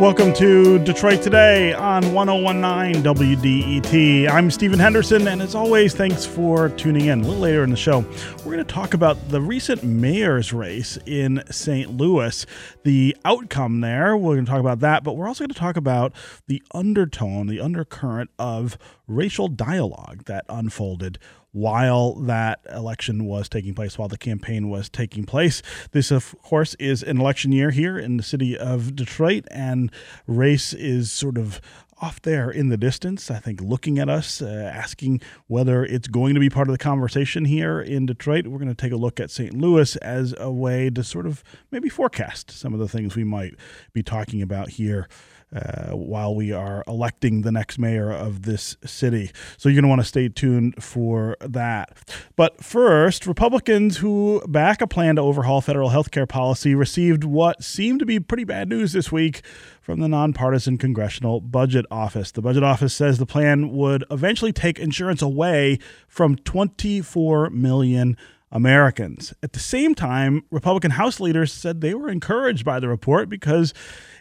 Welcome 0.00 0.32
to 0.36 0.78
Detroit 0.78 1.20
Today 1.20 1.74
on 1.74 2.14
1019 2.14 3.02
WDET. 3.02 4.30
I'm 4.30 4.50
Stephen 4.50 4.78
Henderson, 4.78 5.28
and 5.28 5.42
as 5.42 5.54
always, 5.54 5.92
thanks 5.92 6.24
for 6.24 6.70
tuning 6.70 7.04
in. 7.04 7.20
A 7.20 7.22
little 7.22 7.42
later 7.42 7.62
in 7.64 7.68
the 7.68 7.76
show, 7.76 7.98
we're 8.38 8.54
going 8.54 8.64
to 8.64 8.64
talk 8.64 8.94
about 8.94 9.28
the 9.28 9.42
recent 9.42 9.84
mayor's 9.84 10.54
race 10.54 10.96
in 11.04 11.42
St. 11.50 11.90
Louis, 11.98 12.46
the 12.82 13.14
outcome 13.26 13.82
there. 13.82 14.16
We're 14.16 14.36
going 14.36 14.46
to 14.46 14.50
talk 14.50 14.60
about 14.60 14.80
that, 14.80 15.04
but 15.04 15.18
we're 15.18 15.28
also 15.28 15.44
going 15.44 15.50
to 15.50 15.54
talk 15.54 15.76
about 15.76 16.14
the 16.46 16.62
undertone, 16.72 17.46
the 17.46 17.60
undercurrent 17.60 18.30
of 18.38 18.78
racial 19.06 19.48
dialogue 19.48 20.24
that 20.24 20.46
unfolded 20.48 21.18
while 21.52 22.14
that 22.14 22.60
election 22.72 23.24
was 23.24 23.48
taking 23.48 23.74
place, 23.74 23.98
while 23.98 24.08
the 24.08 24.18
campaign 24.18 24.68
was 24.68 24.88
taking 24.88 25.24
place. 25.24 25.62
This, 25.92 26.10
of 26.10 26.34
course, 26.42 26.74
is 26.74 27.02
an 27.02 27.20
election 27.20 27.52
year 27.52 27.70
here 27.70 27.98
in 27.98 28.16
the 28.16 28.22
city 28.22 28.56
of 28.56 28.94
Detroit, 28.94 29.44
and 29.50 29.90
race 30.26 30.72
is 30.72 31.10
sort 31.10 31.38
of 31.38 31.60
off 32.00 32.22
there 32.22 32.50
in 32.50 32.70
the 32.70 32.76
distance, 32.76 33.30
I 33.30 33.38
think, 33.38 33.60
looking 33.60 33.98
at 33.98 34.08
us, 34.08 34.40
uh, 34.40 34.72
asking 34.74 35.20
whether 35.48 35.84
it's 35.84 36.08
going 36.08 36.34
to 36.34 36.40
be 36.40 36.48
part 36.48 36.68
of 36.68 36.72
the 36.72 36.78
conversation 36.78 37.44
here 37.44 37.80
in 37.80 38.06
Detroit. 38.06 38.46
We're 38.46 38.58
going 38.58 38.68
to 38.68 38.74
take 38.74 38.92
a 38.92 38.96
look 38.96 39.20
at 39.20 39.30
St. 39.30 39.54
Louis 39.54 39.96
as 39.96 40.34
a 40.38 40.50
way 40.50 40.88
to 40.90 41.04
sort 41.04 41.26
of 41.26 41.44
maybe 41.70 41.88
forecast 41.88 42.50
some 42.50 42.72
of 42.72 42.80
the 42.80 42.88
things 42.88 43.16
we 43.16 43.24
might 43.24 43.54
be 43.92 44.02
talking 44.02 44.40
about 44.40 44.70
here 44.70 45.08
uh, 45.54 45.96
while 45.96 46.34
we 46.34 46.52
are 46.52 46.84
electing 46.86 47.42
the 47.42 47.50
next 47.50 47.78
mayor 47.78 48.10
of 48.10 48.42
this 48.42 48.76
city. 48.84 49.30
So 49.56 49.68
you're 49.68 49.76
going 49.76 49.84
to 49.84 49.88
want 49.88 50.00
to 50.00 50.06
stay 50.06 50.28
tuned 50.28 50.82
for 50.82 51.36
that. 51.40 51.98
But 52.36 52.62
first, 52.62 53.26
Republicans 53.26 53.98
who 53.98 54.42
back 54.46 54.80
a 54.80 54.86
plan 54.86 55.16
to 55.16 55.22
overhaul 55.22 55.60
federal 55.60 55.88
health 55.88 56.10
care 56.10 56.26
policy 56.26 56.74
received 56.74 57.24
what 57.24 57.62
seemed 57.64 57.98
to 57.98 58.06
be 58.06 58.20
pretty 58.20 58.44
bad 58.44 58.68
news 58.68 58.92
this 58.92 59.10
week 59.10 59.42
from 59.80 60.00
the 60.00 60.08
nonpartisan 60.08 60.78
Congressional 60.78 61.40
Budget 61.40 61.84
Office. 61.90 62.30
The 62.30 62.42
Budget 62.42 62.62
Office 62.62 62.94
says 62.94 63.18
the 63.18 63.26
plan 63.26 63.70
would 63.70 64.04
eventually 64.10 64.52
take 64.52 64.78
insurance 64.78 65.20
away 65.20 65.78
from 66.06 66.36
24 66.36 67.50
million 67.50 68.16
Americans. 68.52 69.32
At 69.42 69.52
the 69.52 69.60
same 69.60 69.94
time, 69.94 70.42
Republican 70.50 70.92
House 70.92 71.20
leaders 71.20 71.52
said 71.52 71.80
they 71.80 71.94
were 71.94 72.10
encouraged 72.10 72.64
by 72.64 72.80
the 72.80 72.88
report 72.88 73.28
because 73.28 73.72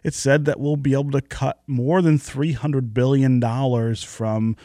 it 0.04 0.14
said 0.14 0.46
that 0.46 0.60
we'll 0.60 0.76
be 0.76 0.94
able 0.94 1.12
to 1.12 1.22
cut 1.22 1.62
more 1.68 2.02
than 2.02 2.18
$300 2.18 2.94
billion 2.94 3.42
from 3.96 4.56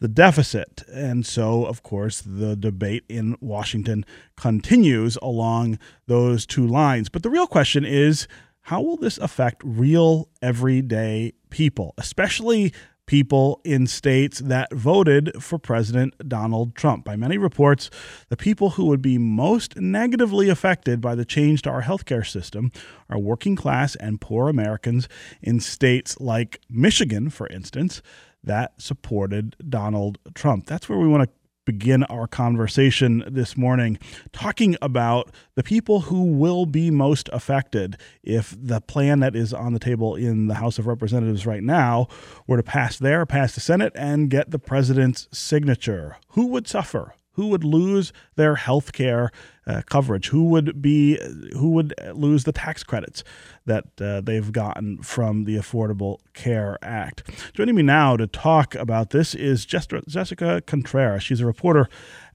the 0.00 0.08
deficit. 0.08 0.82
And 0.92 1.26
so, 1.26 1.66
of 1.66 1.82
course, 1.82 2.22
the 2.22 2.56
debate 2.56 3.04
in 3.08 3.36
Washington 3.40 4.04
continues 4.36 5.16
along 5.16 5.78
those 6.06 6.46
two 6.46 6.66
lines. 6.66 7.08
But 7.10 7.22
the 7.22 7.30
real 7.30 7.46
question 7.46 7.84
is 7.84 8.26
how 8.62 8.80
will 8.80 8.96
this 8.96 9.18
affect 9.18 9.62
real 9.64 10.28
everyday 10.40 11.34
people, 11.50 11.94
especially 11.98 12.72
people 13.10 13.60
in 13.64 13.88
states 13.88 14.38
that 14.38 14.72
voted 14.72 15.32
for 15.42 15.58
President 15.58 16.14
Donald 16.28 16.76
Trump. 16.76 17.04
By 17.04 17.16
many 17.16 17.38
reports, 17.38 17.90
the 18.28 18.36
people 18.36 18.70
who 18.70 18.84
would 18.84 19.02
be 19.02 19.18
most 19.18 19.76
negatively 19.76 20.48
affected 20.48 21.00
by 21.00 21.16
the 21.16 21.24
change 21.24 21.62
to 21.62 21.70
our 21.70 21.82
healthcare 21.82 22.24
system 22.24 22.70
are 23.08 23.18
working 23.18 23.56
class 23.56 23.96
and 23.96 24.20
poor 24.20 24.48
Americans 24.48 25.08
in 25.42 25.58
states 25.58 26.20
like 26.20 26.60
Michigan, 26.70 27.30
for 27.30 27.48
instance, 27.48 28.00
that 28.44 28.80
supported 28.80 29.56
Donald 29.68 30.18
Trump. 30.34 30.66
That's 30.66 30.88
where 30.88 31.00
we 31.00 31.08
want 31.08 31.24
to 31.24 31.39
begin 31.70 32.02
our 32.04 32.26
conversation 32.26 33.22
this 33.28 33.56
morning 33.56 33.96
talking 34.32 34.76
about 34.82 35.30
the 35.54 35.62
people 35.62 36.00
who 36.00 36.24
will 36.24 36.66
be 36.66 36.90
most 36.90 37.28
affected 37.32 37.96
if 38.24 38.56
the 38.60 38.80
plan 38.80 39.20
that 39.20 39.36
is 39.36 39.54
on 39.54 39.72
the 39.72 39.78
table 39.78 40.16
in 40.16 40.48
the 40.48 40.54
House 40.54 40.80
of 40.80 40.88
Representatives 40.88 41.46
right 41.46 41.62
now 41.62 42.08
were 42.48 42.56
to 42.56 42.62
pass 42.64 42.98
there, 42.98 43.24
pass 43.24 43.54
the 43.54 43.60
Senate, 43.60 43.92
and 43.94 44.30
get 44.30 44.50
the 44.50 44.58
president's 44.58 45.28
signature. 45.30 46.16
Who 46.30 46.48
would 46.48 46.66
suffer? 46.66 47.14
Who 47.32 47.48
would 47.48 47.64
lose 47.64 48.12
their 48.36 48.56
health 48.56 48.92
care 48.92 49.30
uh, 49.66 49.82
coverage, 49.86 50.28
who 50.28 50.44
would 50.44 50.82
be 50.82 51.18
who 51.52 51.70
would 51.70 51.94
lose 52.12 52.44
the 52.44 52.52
tax 52.52 52.82
credits 52.82 53.22
that 53.66 53.84
uh, 54.00 54.20
they've 54.20 54.52
gotten 54.52 55.02
from 55.02 55.44
the 55.44 55.56
Affordable 55.56 56.18
Care 56.34 56.76
Act. 56.82 57.22
Joining 57.52 57.76
me 57.76 57.82
now 57.82 58.16
to 58.16 58.26
talk 58.26 58.74
about 58.74 59.10
this 59.10 59.34
is 59.34 59.64
Jessica 59.64 60.62
Contreras. 60.66 61.22
She's 61.22 61.40
a 61.40 61.46
reporter 61.46 61.88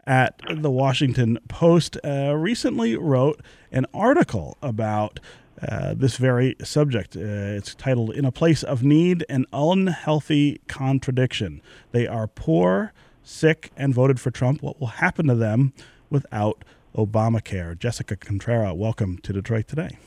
at 0.08 0.40
the 0.50 0.72
Washington 0.72 1.40
Post. 1.48 1.98
Uh, 2.04 2.36
recently 2.36 2.96
wrote 2.96 3.42
an 3.72 3.86
article 3.94 4.58
about. 4.62 5.20
Uh, 5.62 5.94
this 5.94 6.18
very 6.18 6.54
subject. 6.62 7.16
Uh, 7.16 7.22
it's 7.22 7.74
titled 7.76 8.12
In 8.12 8.26
a 8.26 8.32
Place 8.32 8.62
of 8.62 8.84
Need 8.84 9.24
An 9.30 9.46
Unhealthy 9.54 10.60
Contradiction. 10.68 11.62
They 11.94 12.06
are 12.08 12.28
poor, 12.28 12.92
sick, 13.26 13.72
and 13.76 13.94
voted 13.94 14.20
for 14.20 14.32
Trump. 14.32 14.62
What 14.62 14.80
will 14.80 14.88
happen 14.88 15.28
to 15.28 15.36
them 15.36 15.74
without 16.10 16.64
Obamacare? 16.96 17.78
Jessica 17.78 18.16
Contrera, 18.16 18.76
welcome 18.76 19.18
to 19.20 19.34
Detroit 19.34 19.68
today. 19.68 19.98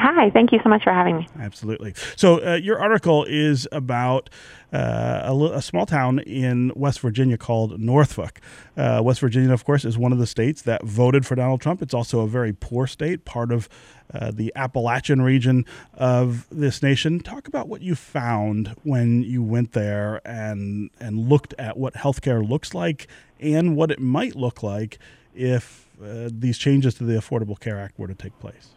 Hi, 0.00 0.30
thank 0.30 0.52
you 0.52 0.60
so 0.62 0.68
much 0.68 0.84
for 0.84 0.92
having 0.92 1.16
me. 1.16 1.28
Absolutely. 1.40 1.92
So, 2.14 2.44
uh, 2.44 2.54
your 2.54 2.80
article 2.80 3.24
is 3.24 3.66
about 3.72 4.30
uh, 4.72 5.22
a, 5.24 5.56
a, 5.56 5.62
small 5.62 5.86
town 5.86 6.20
in 6.20 6.70
West 6.76 7.00
Virginia 7.00 7.36
called 7.36 7.80
North 7.80 8.12
Fork. 8.12 8.40
Uh, 8.76 9.00
West 9.02 9.18
Virginia, 9.20 9.52
of 9.52 9.64
course, 9.64 9.84
is 9.84 9.98
one 9.98 10.12
of 10.12 10.18
the 10.18 10.26
states 10.26 10.62
that 10.62 10.84
voted 10.84 11.26
for 11.26 11.34
Donald 11.34 11.60
Trump. 11.60 11.82
It's 11.82 11.94
also 11.94 12.20
a 12.20 12.28
very 12.28 12.52
poor 12.52 12.86
state, 12.86 13.24
part 13.24 13.50
of 13.50 13.68
uh, 14.14 14.30
the 14.30 14.52
Appalachian 14.54 15.22
region 15.22 15.64
of 15.94 16.46
this 16.50 16.80
nation. 16.80 17.18
Talk 17.18 17.48
about 17.48 17.68
what 17.68 17.82
you 17.82 17.94
found 17.96 18.76
when 18.84 19.22
you 19.22 19.42
went 19.42 19.72
there 19.72 20.20
and 20.24 20.90
and 21.00 21.28
looked 21.28 21.54
at 21.58 21.76
what 21.76 21.94
healthcare 21.94 22.46
looks 22.46 22.72
like 22.72 23.08
and 23.40 23.74
what 23.74 23.90
it 23.90 23.98
might 23.98 24.36
look 24.36 24.62
like 24.62 24.98
if 25.34 25.88
uh, 26.02 26.28
these 26.30 26.56
changes 26.56 26.94
to 26.94 27.04
the 27.04 27.14
Affordable 27.14 27.58
Care 27.58 27.80
Act 27.80 27.98
were 27.98 28.06
to 28.06 28.14
take 28.14 28.38
place. 28.38 28.70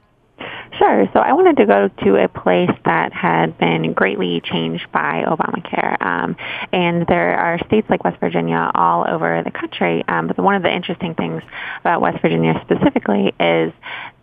Sure. 0.82 1.08
So 1.14 1.20
I 1.20 1.34
wanted 1.34 1.58
to 1.58 1.68
go 1.68 1.90
to 1.90 2.16
a 2.24 2.28
place 2.28 2.72
that 2.86 3.14
had 3.14 3.56
been 3.60 3.94
greatly 3.94 4.42
changed 4.42 4.92
by 4.92 5.24
Obamacare. 5.28 6.02
Um, 6.04 6.36
and 6.74 7.06
there 7.06 7.38
are 7.38 7.60
states 7.68 7.88
like 7.88 8.04
West 8.04 8.20
Virginia 8.20 8.72
all 8.74 9.06
over 9.08 9.44
the 9.44 9.52
country. 9.52 10.04
Um, 10.08 10.26
but 10.26 10.40
one 10.40 10.56
of 10.56 10.64
the 10.64 10.74
interesting 10.74 11.14
things 11.14 11.44
about 11.82 12.02
West 12.02 12.20
Virginia 12.24 12.60
specifically 12.66 13.32
is 13.40 13.72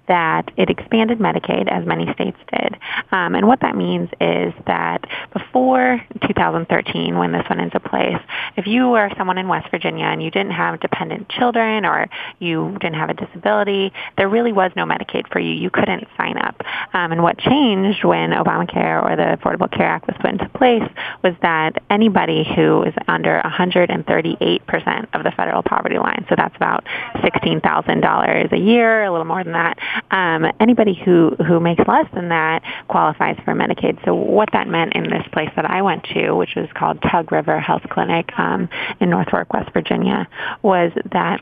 that 0.09 0.51
it 0.57 0.71
expanded 0.71 1.19
Medicaid, 1.19 1.69
as 1.69 1.87
many 1.87 2.13
states 2.13 2.39
did. 2.53 2.77
Um, 3.13 3.35
and 3.35 3.47
what 3.47 3.61
that 3.61 3.77
means 3.77 4.09
is 4.21 4.53
that 4.67 5.05
before 5.33 6.03
2013, 6.27 7.17
when 7.19 7.33
this 7.33 7.45
went 7.49 7.61
into 7.61 7.79
place, 7.81 8.19
if 8.57 8.67
you 8.67 8.89
were 8.89 9.11
someone 9.17 9.39
in 9.39 9.49
West 9.49 9.71
Virginia 9.71 10.07
and 10.07 10.23
you 10.23 10.31
didn't 10.31 10.53
have 10.53 10.81
dependent 10.81 11.29
children 11.29 11.85
or 11.85 12.09
you 12.39 12.77
didn't 12.81 12.97
have 12.97 13.11
a 13.11 13.15
disability, 13.15 13.93
there 14.17 14.29
really 14.29 14.53
was 14.53 14.73
no 14.77 14.85
Medicaid 14.85 15.31
for 15.31 15.39
you. 15.39 15.53
You 15.53 15.71
couldn't 15.71 16.07
sign 16.17 16.39
up. 16.39 16.61
Um, 16.93 17.13
and 17.13 17.23
what 17.23 17.39
changed 17.39 18.05
when 18.05 18.31
Obamacare 18.31 19.03
or 19.03 19.17
the 19.17 19.37
Affordable 19.37 19.71
Care 19.71 19.87
Act 19.87 20.07
was 20.07 20.17
put 20.21 20.31
into 20.31 20.49
place 20.51 20.89
was 21.23 21.35
that 21.43 21.83
anybody 21.91 22.45
who 22.57 22.83
is 22.83 22.95
under 23.07 23.41
138% 23.45 25.07
of 25.13 25.25
the 25.25 25.31
federal 25.33 25.63
poverty 25.63 25.99
line, 25.99 26.25
so 26.29 26.35
that's 26.37 26.57
about 26.57 26.85
$16,000 27.17 28.53
a 28.53 28.59
year, 28.59 29.05
a 29.05 29.11
little 29.11 29.27
more 29.27 29.45
than 29.45 29.53
that, 29.53 29.79
um, 30.11 30.51
anybody 30.61 30.95
who, 30.95 31.37
who 31.47 31.61
makes 31.61 31.83
less 31.87 32.07
than 32.15 32.29
that 32.29 32.63
qualifies 32.89 33.37
for 33.45 33.55
Medicaid. 33.55 34.03
So 34.05 34.15
what 34.15 34.49
that 34.53 34.69
meant 34.69 34.95
in 34.95 35.05
this 35.05 35.27
place 35.33 35.51
that 35.57 35.65
I 35.65 35.83
went 35.83 36.05
to, 36.15 36.33
which 36.33 36.55
was 36.57 36.69
called 36.75 37.03
Tug 37.03 37.33
River 37.33 37.61
Health 37.61 37.83
Clinic 37.91 38.31
um, 38.39 38.69
in 39.01 39.11
North 39.11 39.31
Fork, 39.31 39.53
West 39.53 39.71
Virginia, 39.73 40.29
was 40.63 40.93
that 41.13 41.41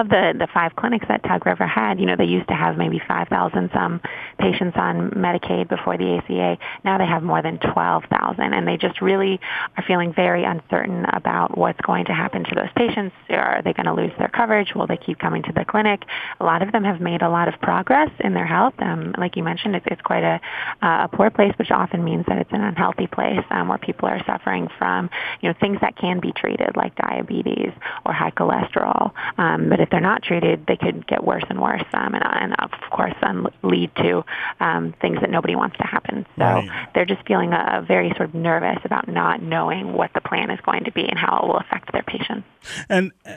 of 0.00 0.08
the, 0.08 0.34
the 0.38 0.48
five 0.52 0.74
clinics 0.76 1.06
that 1.08 1.22
Tug 1.24 1.46
River 1.46 1.66
had, 1.66 2.00
you 2.00 2.06
know, 2.06 2.16
they 2.16 2.24
used 2.24 2.48
to 2.48 2.54
have 2.54 2.76
maybe 2.76 3.00
5,000 3.06 3.70
some 3.72 4.00
patients 4.38 4.76
on 4.76 5.10
Medicaid 5.10 5.68
before 5.68 5.96
the 5.96 6.18
ACA. 6.18 6.58
Now 6.84 6.98
they 6.98 7.06
have 7.06 7.22
more 7.22 7.42
than 7.42 7.58
12,000 7.58 8.40
and 8.40 8.66
they 8.66 8.76
just 8.76 9.00
really 9.00 9.40
are 9.76 9.84
feeling 9.86 10.12
very 10.12 10.44
uncertain 10.44 11.04
about 11.12 11.56
what's 11.56 11.80
going 11.80 12.06
to 12.06 12.12
happen 12.12 12.44
to 12.44 12.54
those 12.54 12.70
patients. 12.76 13.14
Are 13.30 13.62
they 13.62 13.72
going 13.72 13.86
to 13.86 13.94
lose 13.94 14.12
their 14.18 14.28
coverage? 14.28 14.74
Will 14.74 14.86
they 14.86 14.96
keep 14.96 15.18
coming 15.18 15.42
to 15.44 15.52
the 15.52 15.64
clinic? 15.64 16.02
A 16.40 16.44
lot 16.44 16.62
of 16.62 16.72
them 16.72 16.84
have 16.84 17.00
made 17.00 17.22
a 17.22 17.28
lot 17.28 17.48
of 17.48 17.54
progress 17.60 18.10
in 18.20 18.34
their 18.34 18.46
health. 18.46 18.74
Um, 18.78 19.14
like 19.16 19.36
you 19.36 19.42
mentioned, 19.42 19.76
it's, 19.76 19.86
it's 19.88 20.02
quite 20.02 20.24
a, 20.24 20.40
uh, 20.82 21.04
a 21.04 21.08
poor 21.12 21.30
place, 21.30 21.52
which 21.58 21.70
often 21.70 22.04
means 22.04 22.24
that 22.26 22.38
it's 22.38 22.52
an 22.52 22.62
unhealthy 22.62 23.06
place 23.06 23.44
um, 23.50 23.68
where 23.68 23.78
people 23.78 24.08
are 24.08 24.22
suffering 24.26 24.68
from, 24.78 25.08
you 25.40 25.48
know, 25.48 25.54
things 25.60 25.78
that 25.80 25.96
can 25.96 26.20
be 26.20 26.32
treated 26.32 26.76
like 26.76 26.94
diabetes 26.96 27.72
or 28.04 28.12
high 28.12 28.30
cholesterol. 28.32 29.12
Um, 29.38 29.68
but 29.68 29.83
if 29.84 29.90
they're 29.90 30.00
not 30.00 30.22
treated, 30.22 30.64
they 30.66 30.76
could 30.76 31.06
get 31.06 31.22
worse 31.22 31.44
and 31.50 31.60
worse, 31.60 31.84
um, 31.92 32.14
and, 32.14 32.24
and 32.24 32.54
of 32.58 32.70
course 32.90 33.12
then 33.20 33.46
lead 33.62 33.94
to 33.96 34.24
um, 34.58 34.94
things 35.02 35.18
that 35.20 35.30
nobody 35.30 35.54
wants 35.54 35.76
to 35.76 35.84
happen. 35.84 36.24
So 36.38 36.42
right. 36.42 36.88
they're 36.94 37.04
just 37.04 37.26
feeling 37.26 37.52
a, 37.52 37.80
a 37.80 37.84
very 37.86 38.08
sort 38.16 38.30
of 38.30 38.34
nervous 38.34 38.78
about 38.84 39.06
not 39.08 39.42
knowing 39.42 39.92
what 39.92 40.10
the 40.14 40.22
plan 40.22 40.50
is 40.50 40.58
going 40.62 40.84
to 40.84 40.92
be 40.92 41.04
and 41.06 41.18
how 41.18 41.40
it 41.42 41.46
will 41.46 41.58
affect 41.58 41.92
their 41.92 42.02
patients. 42.02 42.48
And 42.88 43.12
uh, 43.26 43.34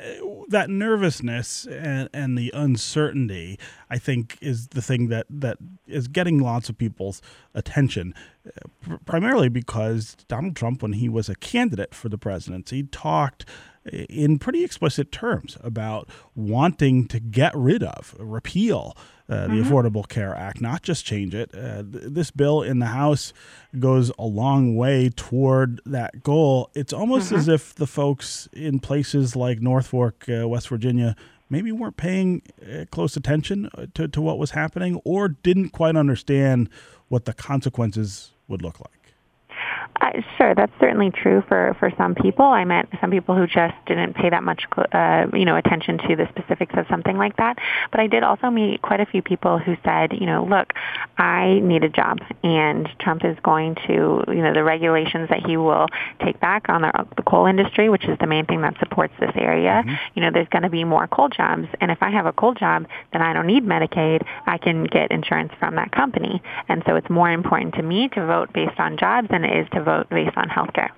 that 0.47 0.69
nervousness 0.69 1.65
and, 1.65 2.09
and 2.13 2.37
the 2.37 2.49
uncertainty, 2.55 3.59
I 3.89 3.97
think, 3.97 4.37
is 4.39 4.69
the 4.69 4.81
thing 4.81 5.09
that 5.09 5.25
that 5.29 5.57
is 5.85 6.07
getting 6.07 6.39
lots 6.39 6.69
of 6.69 6.77
people's 6.77 7.21
attention, 7.53 8.13
uh, 8.45 8.95
primarily 9.05 9.49
because 9.49 10.15
Donald 10.29 10.55
Trump, 10.55 10.81
when 10.81 10.93
he 10.93 11.09
was 11.09 11.27
a 11.27 11.35
candidate 11.35 11.93
for 11.93 12.07
the 12.07 12.17
presidency, 12.17 12.83
talked 12.83 13.45
in 13.87 14.39
pretty 14.39 14.63
explicit 14.63 15.11
terms 15.11 15.57
about 15.61 16.09
wanting 16.35 17.07
to 17.07 17.19
get 17.19 17.55
rid 17.55 17.83
of, 17.83 18.15
repeal 18.19 18.95
uh, 19.29 19.47
the 19.47 19.53
mm-hmm. 19.53 19.73
Affordable 19.73 20.07
Care 20.07 20.33
Act, 20.33 20.61
not 20.61 20.83
just 20.83 21.05
change 21.05 21.35
it. 21.35 21.53
Uh, 21.53 21.83
th- 21.83 22.05
this 22.07 22.31
bill 22.31 22.61
in 22.61 22.79
the 22.79 22.87
House 22.87 23.33
goes 23.77 24.11
a 24.17 24.25
long 24.25 24.77
way 24.77 25.09
toward 25.09 25.81
that 25.85 26.23
goal. 26.23 26.71
It's 26.73 26.93
almost 26.93 27.27
mm-hmm. 27.27 27.35
as 27.35 27.47
if 27.49 27.75
the 27.75 27.87
folks 27.87 28.47
in 28.53 28.79
places 28.79 29.35
like 29.35 29.59
North 29.59 29.87
Fork, 29.87 30.25
uh, 30.29 30.47
West 30.47 30.69
Virginia, 30.69 31.15
maybe 31.49 31.71
weren't 31.71 31.97
paying 31.97 32.41
uh, 32.61 32.85
close 32.89 33.17
attention 33.17 33.69
uh, 33.77 33.87
to, 33.95 34.07
to 34.07 34.21
what 34.21 34.37
was 34.37 34.51
happening 34.51 35.01
or 35.03 35.27
didn't 35.29 35.69
quite 35.69 35.97
understand 35.97 36.69
what 37.09 37.25
the 37.25 37.33
consequences 37.33 38.31
would 38.47 38.61
look 38.61 38.79
like. 38.79 38.96
Uh, 39.99 40.21
sure, 40.37 40.53
that's 40.53 40.71
certainly 40.79 41.09
true 41.11 41.43
for, 41.47 41.75
for 41.79 41.91
some 41.97 42.13
people. 42.13 42.45
I 42.45 42.65
met 42.65 42.87
some 43.01 43.09
people 43.09 43.35
who 43.35 43.47
just 43.47 43.73
didn't 43.87 44.13
pay 44.13 44.29
that 44.29 44.43
much, 44.43 44.63
uh, 44.91 45.25
you 45.33 45.45
know, 45.45 45.55
attention 45.55 45.97
to 46.07 46.15
the 46.15 46.27
specifics 46.29 46.73
of 46.77 46.85
something 46.89 47.17
like 47.17 47.35
that. 47.37 47.57
But 47.91 47.99
I 47.99 48.07
did 48.07 48.23
also 48.23 48.49
meet 48.49 48.81
quite 48.81 48.99
a 48.99 49.05
few 49.05 49.21
people 49.21 49.57
who 49.57 49.75
said, 49.83 50.13
you 50.13 50.25
know, 50.25 50.45
look, 50.45 50.73
I 51.17 51.59
need 51.63 51.83
a 51.83 51.89
job, 51.89 52.19
and 52.43 52.87
Trump 52.99 53.25
is 53.25 53.37
going 53.43 53.75
to, 53.87 54.23
you 54.27 54.41
know, 54.43 54.53
the 54.53 54.63
regulations 54.63 55.29
that 55.29 55.45
he 55.45 55.57
will 55.57 55.87
take 56.23 56.39
back 56.39 56.69
on 56.69 56.83
the, 56.83 57.07
the 57.15 57.23
coal 57.23 57.47
industry, 57.47 57.89
which 57.89 58.05
is 58.05 58.17
the 58.19 58.27
main 58.27 58.45
thing 58.45 58.61
that 58.61 58.77
supports 58.79 59.13
this 59.19 59.31
area. 59.35 59.83
Mm-hmm. 59.83 59.95
You 60.13 60.21
know, 60.21 60.31
there's 60.31 60.49
going 60.49 60.63
to 60.63 60.69
be 60.69 60.83
more 60.83 61.07
coal 61.07 61.29
jobs, 61.29 61.67
and 61.81 61.89
if 61.89 62.01
I 62.01 62.11
have 62.11 62.25
a 62.25 62.33
coal 62.33 62.53
job, 62.53 62.85
then 63.13 63.21
I 63.21 63.33
don't 63.33 63.47
need 63.47 63.63
Medicaid. 63.63 64.25
I 64.45 64.57
can 64.57 64.83
get 64.83 65.11
insurance 65.11 65.53
from 65.59 65.75
that 65.75 65.91
company, 65.91 66.41
and 66.69 66.83
so 66.85 66.95
it's 66.95 67.09
more 67.09 67.31
important 67.31 67.73
to 67.75 67.81
me 67.83 68.09
to 68.09 68.25
vote 68.25 68.53
based 68.53 68.79
on 68.79 68.97
jobs 68.97 69.29
than 69.29 69.43
it 69.43 69.57
is 69.57 69.67
to 69.71 69.86
vote 69.87 70.09
based 70.09 70.37
on 70.37 70.49
healthcare. 70.49 70.89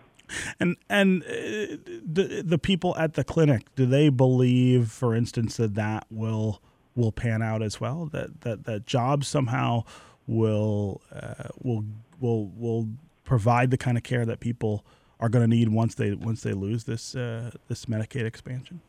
And 0.60 0.78
and 0.90 1.24
uh, 1.24 1.78
the 2.06 2.44
the 2.46 2.58
people 2.58 2.96
at 2.98 3.14
the 3.14 3.24
clinic, 3.24 3.64
do 3.76 3.86
they 3.86 4.10
believe, 4.10 4.92
for 4.92 5.16
instance, 5.16 5.58
that 5.58 5.76
that 5.76 6.06
will 6.12 6.62
will 6.96 7.12
pan 7.12 7.42
out 7.42 7.64
as 7.64 7.82
well? 7.82 8.10
That 8.12 8.42
that 8.42 8.66
that 8.66 8.86
jobs 8.86 9.28
somehow 9.28 9.84
will 10.28 11.02
uh, 11.12 11.50
will 11.64 11.84
will 12.20 12.52
will 12.56 12.90
provide 13.24 13.72
the 13.72 13.78
kind 13.78 13.98
of 13.98 14.04
care 14.04 14.26
that 14.26 14.40
people 14.40 14.86
are 15.20 15.30
going 15.30 15.44
to 15.44 15.56
need 15.56 15.70
once 15.70 15.96
they 15.96 16.14
once 16.14 16.42
they 16.44 16.54
lose 16.54 16.84
this 16.84 17.16
uh, 17.16 17.52
this 17.68 17.86
Medicaid 17.86 18.26
expansion. 18.26 18.82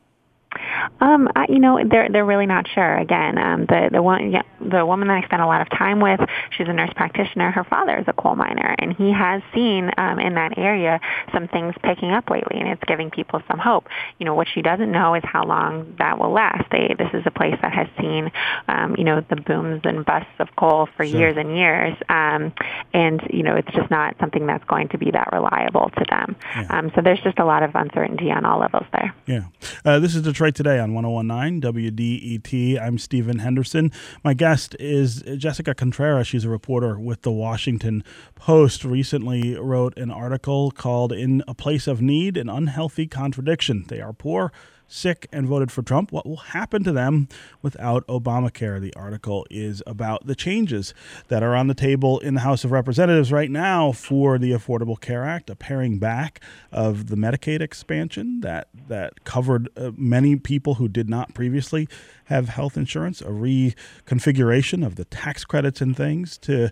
Um, 1.00 1.28
I, 1.34 1.46
you 1.48 1.58
know, 1.58 1.80
they're 1.88 2.08
they're 2.10 2.24
really 2.24 2.46
not 2.46 2.66
sure. 2.74 2.96
Again, 2.98 3.38
um, 3.38 3.66
the 3.66 3.88
the 3.92 4.02
one 4.02 4.32
yeah, 4.32 4.42
the 4.60 4.84
woman 4.84 5.08
that 5.08 5.22
I 5.22 5.26
spent 5.26 5.40
a 5.40 5.46
lot 5.46 5.62
of 5.62 5.70
time 5.70 6.00
with, 6.00 6.20
she's 6.56 6.68
a 6.68 6.72
nurse 6.72 6.92
practitioner. 6.94 7.50
Her 7.50 7.64
father 7.64 7.98
is 7.98 8.04
a 8.06 8.12
coal 8.12 8.36
miner, 8.36 8.74
and 8.78 8.94
he 8.94 9.12
has 9.12 9.42
seen 9.54 9.90
um, 9.96 10.18
in 10.18 10.34
that 10.34 10.58
area 10.58 11.00
some 11.32 11.48
things 11.48 11.74
picking 11.82 12.10
up 12.10 12.28
lately, 12.28 12.58
and 12.58 12.68
it's 12.68 12.82
giving 12.86 13.10
people 13.10 13.42
some 13.48 13.58
hope. 13.58 13.86
You 14.18 14.26
know, 14.26 14.34
what 14.34 14.48
she 14.52 14.62
doesn't 14.62 14.90
know 14.90 15.14
is 15.14 15.22
how 15.24 15.44
long 15.44 15.94
that 15.98 16.18
will 16.18 16.32
last. 16.32 16.64
They, 16.70 16.94
this 16.98 17.08
is 17.14 17.22
a 17.24 17.30
place 17.30 17.56
that 17.62 17.72
has 17.72 17.88
seen, 17.98 18.30
um, 18.68 18.94
you 18.96 19.04
know, 19.04 19.22
the 19.28 19.36
booms 19.36 19.80
and 19.84 20.04
busts 20.04 20.28
of 20.38 20.48
coal 20.56 20.88
for 20.96 21.06
sure. 21.06 21.18
years 21.18 21.36
and 21.38 21.56
years, 21.56 21.96
um, 22.08 22.52
and 22.92 23.22
you 23.30 23.42
know, 23.42 23.56
it's 23.56 23.72
just 23.74 23.90
not 23.90 24.16
something 24.20 24.46
that's 24.46 24.64
going 24.64 24.88
to 24.88 24.98
be 24.98 25.10
that 25.12 25.28
reliable 25.32 25.90
to 25.96 26.04
them. 26.10 26.36
Yeah. 26.54 26.66
Um, 26.70 26.92
so 26.94 27.00
there's 27.00 27.20
just 27.20 27.38
a 27.38 27.44
lot 27.44 27.62
of 27.62 27.74
uncertainty 27.74 28.30
on 28.30 28.44
all 28.44 28.60
levels 28.60 28.86
there. 28.92 29.14
Yeah, 29.26 29.44
uh, 29.84 29.98
this 29.98 30.14
is 30.14 30.22
Detroit 30.22 30.54
today 30.54 30.78
on 30.80 30.94
1019 30.94 31.60
WDET. 31.60 32.80
I'm 32.80 32.98
Stephen 32.98 33.40
Henderson. 33.40 33.92
My 34.24 34.34
guest 34.34 34.74
is 34.80 35.22
Jessica 35.36 35.74
Contreras. 35.74 36.26
She's 36.26 36.44
a 36.44 36.48
reporter 36.48 36.98
with 36.98 37.22
the 37.22 37.30
Washington 37.30 38.02
Post. 38.34 38.84
Recently 38.84 39.56
wrote 39.56 39.96
an 39.96 40.10
article 40.10 40.70
called 40.70 41.12
In 41.12 41.44
a 41.46 41.54
Place 41.54 41.86
of 41.86 42.00
Need 42.00 42.36
An 42.36 42.48
Unhealthy 42.48 43.06
Contradiction. 43.06 43.84
They 43.88 44.00
are 44.00 44.12
poor 44.12 44.52
sick 44.90 45.26
and 45.32 45.46
voted 45.46 45.70
for 45.72 45.82
Trump. 45.82 46.12
What 46.12 46.26
will 46.26 46.36
happen 46.36 46.84
to 46.84 46.92
them 46.92 47.28
without 47.62 48.06
Obamacare? 48.06 48.80
The 48.80 48.94
article 48.94 49.46
is 49.50 49.82
about 49.86 50.26
the 50.26 50.34
changes 50.34 50.92
that 51.28 51.42
are 51.42 51.54
on 51.54 51.68
the 51.68 51.74
table 51.74 52.18
in 52.18 52.34
the 52.34 52.40
House 52.40 52.64
of 52.64 52.72
Representatives 52.72 53.32
right 53.32 53.50
now 53.50 53.92
for 53.92 54.38
the 54.38 54.52
Affordable 54.52 55.00
Care 55.00 55.24
Act, 55.24 55.48
a 55.48 55.56
paring 55.56 55.98
back 55.98 56.40
of 56.72 57.06
the 57.06 57.16
Medicaid 57.16 57.60
expansion 57.60 58.40
that 58.40 58.68
that 58.88 59.24
covered 59.24 59.68
uh, 59.76 59.92
many 59.96 60.36
people 60.36 60.74
who 60.74 60.88
did 60.88 61.08
not 61.08 61.34
previously 61.34 61.88
have 62.24 62.48
health 62.48 62.76
insurance, 62.76 63.20
a 63.20 63.26
reconfiguration 63.26 64.84
of 64.84 64.96
the 64.96 65.04
tax 65.04 65.44
credits 65.44 65.80
and 65.80 65.96
things 65.96 66.36
to 66.38 66.70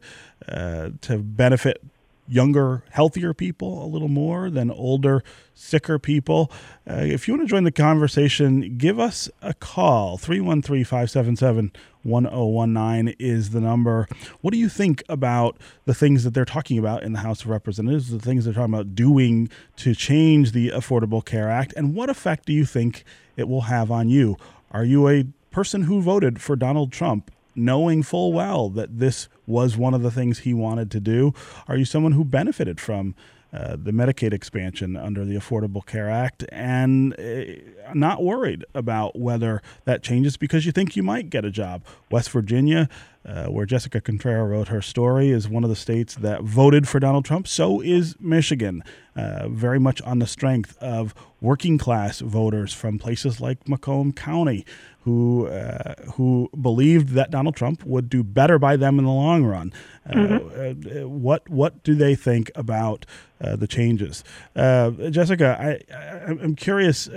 uh, 0.49 0.91
to 1.01 1.19
benefit 1.19 1.83
younger, 2.29 2.85
healthier 2.91 3.33
people 3.35 3.85
a 3.85 3.87
little 3.87 4.09
more 4.09 4.51
than 4.51 4.71
older, 4.71 5.23
sicker 5.55 5.99
people. 5.99 6.53
Uh, 6.89 6.97
if 6.97 7.27
you 7.27 7.35
want 7.35 7.49
to 7.49 7.51
join 7.51 7.65
the 7.65 7.73
conversation, 7.73 8.77
give 8.77 9.01
us 9.01 9.29
a 9.43 9.55
call. 9.55 10.19
313 10.19 10.85
577 10.85 11.73
1019 12.03 13.15
is 13.19 13.51
the 13.51 13.61
number. 13.61 14.09
What 14.41 14.53
do 14.53 14.59
you 14.59 14.69
think 14.69 15.03
about 15.09 15.59
the 15.85 15.95
things 15.95 16.25
that 16.25 16.35
they're 16.35 16.45
talking 16.45 16.79
about 16.79 17.03
in 17.03 17.13
the 17.13 17.19
House 17.21 17.43
of 17.43 17.49
Representatives, 17.49 18.11
the 18.11 18.19
things 18.19 18.45
they're 18.45 18.55
talking 18.55 18.73
about 18.73 18.95
doing 18.95 19.51
to 19.77 19.95
change 19.95 20.53
the 20.53 20.71
Affordable 20.71 21.25
Care 21.25 21.51
Act, 21.51 21.75
and 21.77 21.95
what 21.95 22.09
effect 22.09 22.47
do 22.47 22.53
you 22.53 22.65
think 22.65 23.05
it 23.37 23.49
will 23.49 23.63
have 23.63 23.91
on 23.91 24.09
you? 24.09 24.37
Are 24.71 24.85
you 24.85 25.09
a 25.09 25.27
person 25.51 25.83
who 25.83 26.01
voted 26.01 26.41
for 26.41 26.57
Donald 26.57 26.93
Trump 26.93 27.31
knowing 27.59 28.03
full 28.03 28.33
well 28.33 28.69
that 28.71 28.99
this 28.99 29.29
was 29.47 29.77
one 29.77 29.95
of 29.95 30.03
the 30.03 30.11
things 30.11 30.41
he 30.41 30.55
wanted 30.55 30.91
to 30.93 31.01
do? 31.01 31.35
Are 31.67 31.77
you 31.77 31.85
someone 31.85 32.13
who 32.13 32.25
benefited 32.25 32.81
from 32.81 33.15
uh, 33.51 33.77
the 33.83 33.93
Medicaid 33.93 34.35
expansion 34.35 34.97
under 34.97 35.25
the 35.25 35.35
Affordable 35.35 35.85
Care 35.85 36.11
Act 36.11 36.45
and 36.51 37.19
uh, 37.19 37.95
not 37.95 38.23
worried 38.23 38.65
about 38.75 39.19
whether 39.19 39.63
that 39.85 40.03
changes 40.03 40.37
because 40.37 40.67
you 40.67 40.73
think 40.73 40.97
you 40.97 41.03
might 41.03 41.31
get 41.31 41.47
a 41.47 41.51
job? 41.51 41.83
West 42.11 42.31
Virginia 42.31 42.89
uh, 43.29 43.45
where 43.47 43.67
Jessica 43.67 44.01
Contreras 44.01 44.49
wrote 44.49 44.69
her 44.69 44.81
story, 44.81 45.31
is 45.31 45.49
one 45.49 45.63
of 45.63 45.69
the 45.69 45.77
states 45.77 46.15
that 46.15 46.43
voted 46.43 46.89
for 46.89 46.99
Donald 46.99 47.27
Trump. 47.27 47.47
So 47.47 47.81
is 47.83 48.17
Michigan, 48.19 48.83
uh, 49.15 49.49
very 49.49 49.79
much 49.79 50.01
on 50.03 50.19
the 50.19 50.27
strength 50.27 50.79
of 50.79 51.15
working 51.41 51.77
class 51.77 52.21
voters 52.21 52.73
from 52.73 52.99
places 52.99 53.39
like 53.39 53.69
Macomb 53.69 54.13
County, 54.13 54.65
who 55.09 55.47
uh, 55.47 55.95
who 56.17 56.51
believed 56.61 57.11
that 57.11 57.31
Donald 57.31 57.57
Trump 57.57 57.83
would 57.85 58.11
do 58.11 58.23
better 58.23 58.59
by 58.59 58.77
them 58.77 58.99
in 58.99 59.07
the 59.07 59.11
long 59.11 59.43
run. 59.45 59.73
Uh, 60.07 60.13
mm-hmm. 60.13 61.05
Uh, 61.05 61.09
what 61.09 61.49
what 61.49 61.83
do 61.83 61.95
they 61.95 62.15
think 62.15 62.51
about 62.55 63.07
the 63.41 63.67
changes? 63.67 64.23
Jessica, 64.55 65.57
I, 65.59 65.95
I 65.95 66.31
am 66.31 66.57
curious 66.57 67.09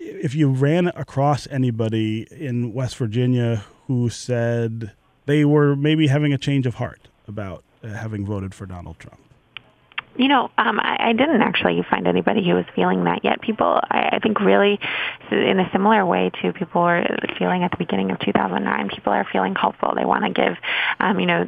if 0.00 0.34
you 0.34 0.48
ran 0.48 0.88
across 0.88 1.46
anybody 1.48 2.26
in 2.30 2.72
West 2.72 2.96
Virginia 2.96 3.64
who 3.86 4.08
said 4.08 4.92
they 5.26 5.44
were 5.44 5.76
maybe 5.76 6.08
having 6.08 6.32
a 6.32 6.38
change 6.38 6.66
of 6.66 6.76
heart 6.76 7.08
about 7.28 7.62
uh, 7.84 7.88
having 7.88 8.26
voted 8.26 8.54
for 8.54 8.66
Donald 8.66 8.98
Trump. 8.98 9.20
You 10.16 10.28
know, 10.28 10.50
um, 10.58 10.78
I, 10.78 10.96
I 11.08 11.12
didn't 11.12 11.42
actually 11.42 11.82
find 11.88 12.06
anybody 12.06 12.46
who 12.46 12.54
was 12.54 12.66
feeling 12.74 13.04
that 13.04 13.24
yet. 13.24 13.40
People, 13.40 13.80
I, 13.90 14.10
I 14.12 14.18
think, 14.18 14.40
really, 14.40 14.78
in 15.30 15.58
a 15.58 15.70
similar 15.72 16.04
way 16.04 16.30
to 16.42 16.52
people 16.52 16.82
were 16.82 17.04
feeling 17.38 17.64
at 17.64 17.70
the 17.70 17.78
beginning 17.78 18.10
of 18.10 18.18
2009. 18.20 18.88
People 18.90 19.12
are 19.12 19.26
feeling 19.32 19.54
hopeful. 19.54 19.94
They 19.96 20.04
want 20.04 20.24
to 20.24 20.30
give, 20.30 20.56
um, 21.00 21.18
you 21.18 21.26
know, 21.26 21.44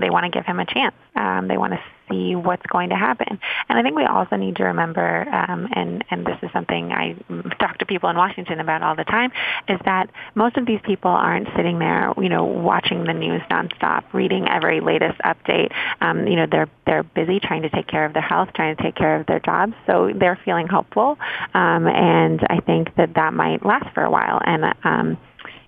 they 0.00 0.10
want 0.10 0.24
to 0.24 0.30
give 0.30 0.46
him 0.46 0.60
a 0.60 0.66
chance. 0.66 0.94
Um, 1.14 1.48
they 1.48 1.58
want 1.58 1.74
to 1.74 1.80
see 2.08 2.34
what's 2.34 2.64
going 2.66 2.90
to 2.90 2.96
happen. 2.96 3.38
And 3.68 3.78
I 3.78 3.82
think 3.82 3.96
we 3.96 4.04
also 4.04 4.36
need 4.36 4.56
to 4.56 4.64
remember, 4.64 5.28
um, 5.28 5.68
and 5.72 6.04
and 6.10 6.26
this 6.26 6.38
is 6.42 6.50
something 6.52 6.92
I 6.92 7.16
talk 7.58 7.78
to 7.78 7.86
people 7.86 8.08
in 8.10 8.16
Washington 8.16 8.60
about 8.60 8.82
all 8.82 8.96
the 8.96 9.04
time, 9.04 9.32
is 9.68 9.78
that 9.84 10.10
most 10.34 10.56
of 10.56 10.66
these 10.66 10.80
people 10.84 11.10
aren't 11.10 11.48
sitting 11.56 11.78
there, 11.78 12.12
you 12.18 12.28
know, 12.28 12.44
watching 12.44 13.04
the 13.04 13.12
news 13.12 13.42
nonstop, 13.50 14.04
reading 14.12 14.48
every 14.48 14.80
latest 14.80 15.18
update. 15.20 15.72
Um, 16.00 16.26
you 16.26 16.36
know, 16.36 16.46
they're 16.50 16.68
they're 16.86 17.02
busy 17.02 17.40
trying 17.40 17.62
to 17.62 17.70
take 17.70 17.86
care 17.86 18.04
of 18.04 18.12
their 18.12 18.22
health, 18.22 18.50
trying 18.54 18.76
to 18.76 18.82
take 18.82 18.94
care 18.94 19.20
of 19.20 19.26
their 19.26 19.40
jobs, 19.40 19.74
so 19.86 20.12
they're 20.14 20.38
feeling 20.44 20.66
hopeful. 20.66 21.18
Um, 21.54 21.86
and 21.86 22.40
I 22.48 22.60
think 22.60 22.94
that 22.96 23.14
that 23.14 23.34
might 23.34 23.64
last 23.64 23.92
for 23.94 24.02
a 24.02 24.10
while. 24.10 24.40
And 24.44 24.74
um, 24.84 25.18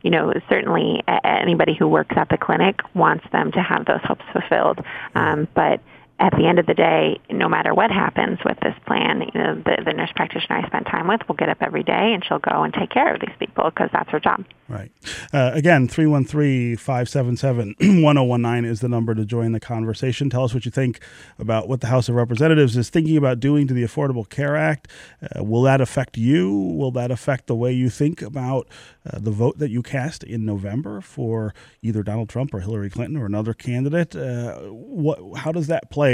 you 0.03 0.11
know, 0.11 0.33
certainly 0.49 1.03
anybody 1.25 1.75
who 1.75 1.89
works 1.89 2.15
at 2.17 2.29
the 2.29 2.39
clinic 2.39 2.81
wants 2.95 3.25
them 3.33 3.53
to 3.53 3.61
have 3.61 3.85
those 3.85 4.01
hopes 4.05 4.25
fulfilled. 4.33 4.81
Um, 5.15 5.49
but 5.55 5.81
at 6.21 6.33
the 6.33 6.47
end 6.47 6.59
of 6.59 6.67
the 6.67 6.75
day, 6.75 7.21
no 7.31 7.49
matter 7.49 7.73
what 7.73 7.91
happens 7.91 8.39
with 8.45 8.59
this 8.61 8.75
plan, 8.87 9.23
you 9.33 9.41
know, 9.41 9.55
the, 9.55 9.83
the 9.85 9.93
nurse 9.93 10.11
practitioner 10.17 10.59
I 10.59 10.67
spend 10.67 10.87
time 10.87 11.07
with 11.07 11.21
will 11.29 11.37
get 11.37 11.49
up 11.49 11.59
every 11.61 11.85
day 11.85 12.13
and 12.13 12.25
she'll 12.25 12.41
go 12.41 12.65
and 12.65 12.75
take 12.75 12.91
care 12.91 13.15
of 13.15 13.21
these 13.21 13.35
people 13.39 13.71
because 13.71 13.89
that's 13.93 14.11
her 14.11 14.19
job. 14.19 14.45
Right. 14.69 14.91
Uh, 15.33 15.53
again, 15.55 15.87
313 15.87 16.77
577 16.77 17.77
1019 17.79 18.65
is 18.69 18.81
the 18.81 18.89
number 18.89 19.15
to 19.15 19.25
join 19.25 19.53
the 19.53 19.61
conversation. 19.61 20.29
Tell 20.29 20.45
us 20.45 20.53
what 20.53 20.65
you 20.65 20.73
think 20.73 21.01
about 21.39 21.69
what 21.69 21.81
the 21.81 21.87
House 21.87 22.09
of 22.09 22.17
Representatives 22.17 22.77
is 22.77 22.91
thinking 22.91 23.17
about 23.17 23.39
doing 23.39 23.69
to 23.69 23.75
the 23.75 23.85
Affordable 23.85 24.29
Care 24.29 24.57
Act. 24.57 24.89
Uh, 25.23 25.45
will 25.45 25.63
that 25.63 25.81
affect 25.81 26.19
you? 26.19 26.53
Will 26.53 26.91
that 26.93 27.13
affect 27.13 27.47
the 27.47 27.55
way 27.55 27.73
you 27.73 27.89
think 27.91 28.23
about 28.23 28.67
uh, 29.07 29.19
the 29.21 29.31
vote 29.31 29.59
that 29.59 29.71
you 29.71 29.83
cast 29.83 30.25
in 30.25 30.45
November 30.45 31.01
for 31.01 31.55
either 31.81 32.03
Donald 32.03 32.29
Trump 32.29 32.53
or 32.53 32.61
Hillary 32.61 32.91
Clinton 32.91 33.17
or 33.17 33.25
another 33.25 33.55
candidate? 33.55 34.17
Uh, 34.17 34.59
what, 34.65 35.39
how 35.39 35.53
does 35.53 35.69
that 35.69 35.91
play 35.91 36.08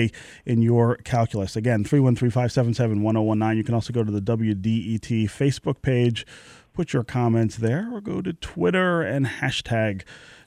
in 0.44 0.62
your 0.62 0.96
calculus? 0.96 1.56
Again, 1.56 1.84
313 1.84 2.30
577 2.30 3.02
1019. 3.02 3.56
You 3.56 3.64
can 3.64 3.74
also 3.74 3.92
go 3.92 4.04
to 4.04 4.10
the 4.10 4.20
WDET 4.20 5.24
Facebook 5.24 5.82
page, 5.82 6.26
put 6.72 6.92
your 6.92 7.04
comments 7.04 7.56
there, 7.56 7.88
or 7.92 8.00
go 8.00 8.20
to 8.20 8.32
Twitter 8.32 9.02
and 9.02 9.26
hashtag 9.26 10.02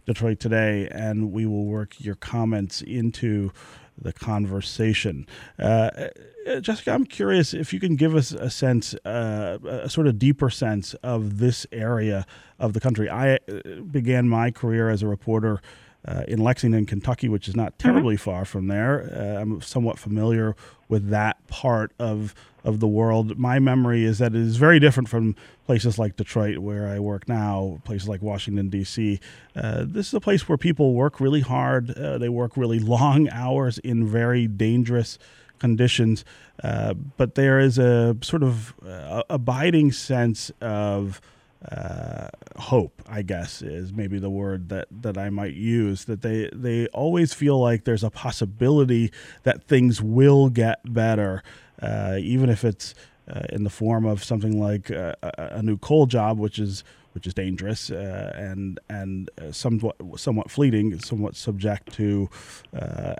Detroit 0.06 0.40
Today, 0.40 0.88
and 0.92 1.32
we 1.32 1.46
will 1.46 1.66
work 1.66 1.96
your 2.00 2.16
comments 2.16 2.82
into 2.82 3.52
the 4.00 4.14
conversation. 4.14 5.26
Uh, 5.60 6.10
uh, 6.48 6.60
Jessica, 6.60 6.92
I'm 6.92 7.06
curious 7.06 7.54
if 7.54 7.74
you 7.74 7.80
can 7.80 7.96
give 7.96 8.16
us 8.16 8.32
a 8.32 8.50
sense, 8.50 8.94
uh, 9.06 9.58
a 9.66 9.90
sort 9.90 10.08
of 10.08 10.20
deeper 10.20 10.50
sense 10.50 10.94
of 10.96 11.40
this 11.40 11.66
area 11.72 12.26
of 12.60 12.74
the 12.74 12.80
country. 12.80 13.10
I 13.10 13.36
uh, 13.36 13.82
began 13.92 14.30
my 14.30 14.52
career 14.52 14.90
as 14.90 15.02
a 15.02 15.08
reporter 15.08 15.62
uh, 16.08 16.24
in 16.28 16.40
Lexington, 16.40 16.86
Kentucky, 16.86 17.28
which 17.28 17.48
is 17.48 17.56
not 17.56 17.78
mm-hmm. 17.78 17.90
terribly 17.90 18.16
mm-hmm. 18.16 18.30
far 18.30 18.46
from 18.46 18.68
there. 18.68 19.12
Uh, 19.14 19.42
I'm 19.42 19.62
somewhat 19.62 20.00
familiar 20.00 20.56
with 20.88 21.10
that 21.10 21.46
part 21.48 21.92
of 22.00 22.34
of 22.64 22.80
the 22.82 22.88
world. 22.88 23.38
My 23.38 23.60
memory 23.60 24.04
is 24.04 24.18
that 24.18 24.36
it 24.36 24.42
is 24.42 24.58
very 24.58 24.80
different 24.80 25.08
from 25.08 25.36
places 25.66 25.98
like 25.98 26.18
Detroit, 26.18 26.58
where 26.58 26.88
I 26.88 27.00
work 27.00 27.28
now, 27.30 27.80
places 27.86 28.10
like 28.10 28.22
Washington 28.22 28.70
D.C. 28.70 29.20
Uh, 29.56 29.86
this 29.88 30.08
is 30.08 30.14
a 30.14 30.20
place 30.20 30.48
where 30.50 30.58
people 30.58 30.94
work 30.94 31.20
really 31.22 31.42
hard. 31.42 31.92
Uh, 31.92 32.18
they 32.18 32.30
work 32.30 32.58
really 32.58 32.80
long 32.96 33.30
hours 33.30 33.78
in 33.80 34.06
very 34.06 34.48
dangerous 34.48 35.18
conditions, 35.60 36.24
uh, 36.64 36.94
but 36.94 37.36
there 37.36 37.60
is 37.60 37.78
a 37.78 38.16
sort 38.22 38.44
of 38.44 38.74
uh, 38.86 39.24
abiding 39.30 39.92
sense 39.92 40.52
of 40.62 41.22
uh, 41.66 42.28
hope, 42.58 43.02
I 43.08 43.24
guess, 43.24 43.62
is 43.62 43.92
maybe 43.92 44.20
the 44.20 44.30
word 44.30 44.70
that, 44.70 44.88
that 44.92 45.18
I 45.18 45.30
might 45.30 45.54
use. 45.54 46.06
That 46.06 46.22
they 46.22 46.50
they 46.54 46.88
always 46.88 47.34
feel 47.34 47.60
like 47.60 47.84
there's 47.84 48.04
a 48.04 48.12
possibility 48.12 49.12
that 49.44 49.64
things 49.64 50.02
will 50.02 50.50
get 50.50 50.94
better, 50.94 51.44
uh, 51.82 52.18
even 52.20 52.50
if 52.50 52.64
it's 52.64 52.94
uh, 53.28 53.42
in 53.50 53.64
the 53.64 53.70
form 53.70 54.06
of 54.06 54.24
something 54.24 54.60
like 54.60 54.92
uh, 54.92 55.14
a, 55.24 55.32
a, 55.58 55.62
new 55.64 55.78
coal 55.78 56.06
job, 56.06 56.38
which 56.38 56.60
is 56.60 56.84
which 57.14 57.26
is 57.26 57.34
dangerous 57.34 57.90
uh, 57.90 58.32
and 58.36 58.80
and 58.88 59.30
uh, 59.42 59.52
somewhat 59.52 59.96
somewhat 60.16 60.52
fleeting, 60.52 60.98
somewhat 61.00 61.36
subject 61.36 61.92
to 61.94 62.30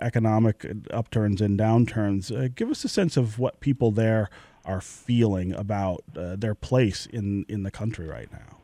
economic 0.00 0.64
upturns 0.92 1.40
and 1.40 1.58
downturns. 1.58 2.54
give 2.54 2.70
us 2.70 2.84
a 2.84 2.88
sense 2.88 3.16
of 3.16 3.40
what 3.40 3.58
people 3.58 3.90
there 3.90 4.30
are 4.68 4.80
feeling 4.80 5.52
about 5.52 6.04
uh, 6.16 6.36
their 6.36 6.54
place 6.54 7.06
in, 7.06 7.44
in 7.48 7.62
the 7.64 7.70
country 7.70 8.06
right 8.06 8.30
now? 8.30 8.58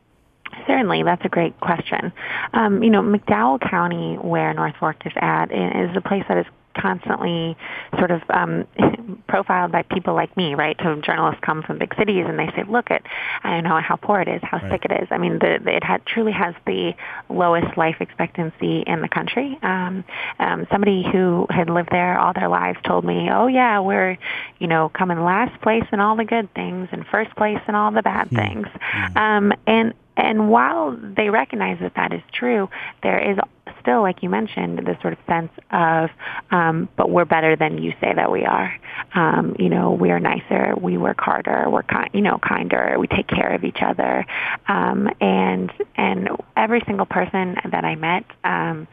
Certainly, 0.67 1.03
that's 1.03 1.25
a 1.25 1.29
great 1.29 1.59
question. 1.59 2.13
Um, 2.53 2.83
you 2.83 2.89
know, 2.89 3.01
McDowell 3.01 3.59
County, 3.69 4.15
where 4.15 4.53
North 4.53 4.75
Fork 4.79 5.05
is 5.05 5.11
at, 5.17 5.51
is 5.51 5.97
a 5.97 6.01
place 6.01 6.23
that 6.29 6.37
is 6.37 6.45
constantly 6.75 7.57
sort 7.97 8.11
of 8.11 8.21
um, 8.29 8.67
profiled 9.27 9.71
by 9.71 9.83
people 9.83 10.13
like 10.13 10.35
me, 10.37 10.55
right? 10.55 10.75
So 10.83 10.95
journalists 11.01 11.41
come 11.43 11.63
from 11.63 11.77
big 11.77 11.93
cities 11.95 12.25
and 12.27 12.37
they 12.37 12.47
say, 12.55 12.63
"Look 12.67 12.91
at, 12.91 13.03
I 13.43 13.51
don't 13.51 13.63
know 13.63 13.79
how 13.81 13.95
poor 13.95 14.21
it 14.21 14.27
is, 14.27 14.41
how 14.43 14.57
right. 14.57 14.71
sick 14.71 14.85
it 14.85 15.03
is." 15.03 15.07
I 15.11 15.17
mean, 15.17 15.39
the, 15.39 15.59
the, 15.63 15.75
it 15.75 15.83
had, 15.83 16.05
truly 16.05 16.31
has 16.31 16.55
the 16.65 16.93
lowest 17.29 17.77
life 17.77 17.97
expectancy 17.99 18.81
in 18.81 19.01
the 19.01 19.09
country. 19.09 19.57
Um, 19.61 20.03
um, 20.39 20.67
somebody 20.71 21.05
who 21.11 21.47
had 21.49 21.69
lived 21.69 21.89
there 21.91 22.17
all 22.17 22.33
their 22.33 22.49
lives 22.49 22.79
told 22.83 23.05
me, 23.05 23.29
"Oh 23.31 23.47
yeah, 23.47 23.79
we're, 23.79 24.17
you 24.59 24.67
know, 24.67 24.89
coming 24.89 25.23
last 25.23 25.59
place 25.61 25.85
in 25.91 25.99
all 25.99 26.15
the 26.15 26.25
good 26.25 26.53
things 26.53 26.89
and 26.91 27.05
first 27.07 27.35
place 27.35 27.61
in 27.67 27.75
all 27.75 27.91
the 27.91 28.03
bad 28.03 28.29
mm. 28.29 28.37
things." 28.37 28.67
Mm. 28.67 29.17
Um, 29.17 29.53
and 29.67 29.93
and 30.17 30.49
while 30.49 30.97
they 30.97 31.29
recognize 31.29 31.79
that 31.81 31.93
that 31.95 32.13
is 32.13 32.21
true, 32.33 32.69
there 33.03 33.19
is 33.19 33.37
still, 33.81 34.01
like 34.01 34.23
you 34.23 34.29
mentioned, 34.29 34.79
this 34.79 34.97
sort 35.01 35.13
of 35.13 35.19
sense 35.27 35.51
of, 35.71 36.09
um, 36.51 36.89
but 36.95 37.09
we're 37.09 37.25
better 37.25 37.55
than 37.55 37.77
you 37.77 37.91
say 38.01 38.13
that 38.15 38.31
we 38.31 38.43
are. 38.45 38.73
Um, 39.13 39.55
you 39.59 39.69
know, 39.69 39.91
we 39.91 40.09
are 40.11 40.19
nicer, 40.19 40.73
we 40.79 40.97
work 40.97 41.19
harder, 41.19 41.69
we're 41.69 41.83
kind, 41.83 42.09
you 42.13 42.21
know, 42.21 42.39
kinder, 42.41 42.95
we 42.97 43.07
take 43.07 43.27
care 43.27 43.53
of 43.53 43.63
each 43.63 43.79
other, 43.81 44.25
um, 44.67 45.09
and 45.21 45.71
and 45.95 46.29
every 46.57 46.81
single 46.85 47.05
person 47.05 47.57
that 47.69 47.85
I 47.85 47.95
met 47.95 48.25
um, 48.43 48.87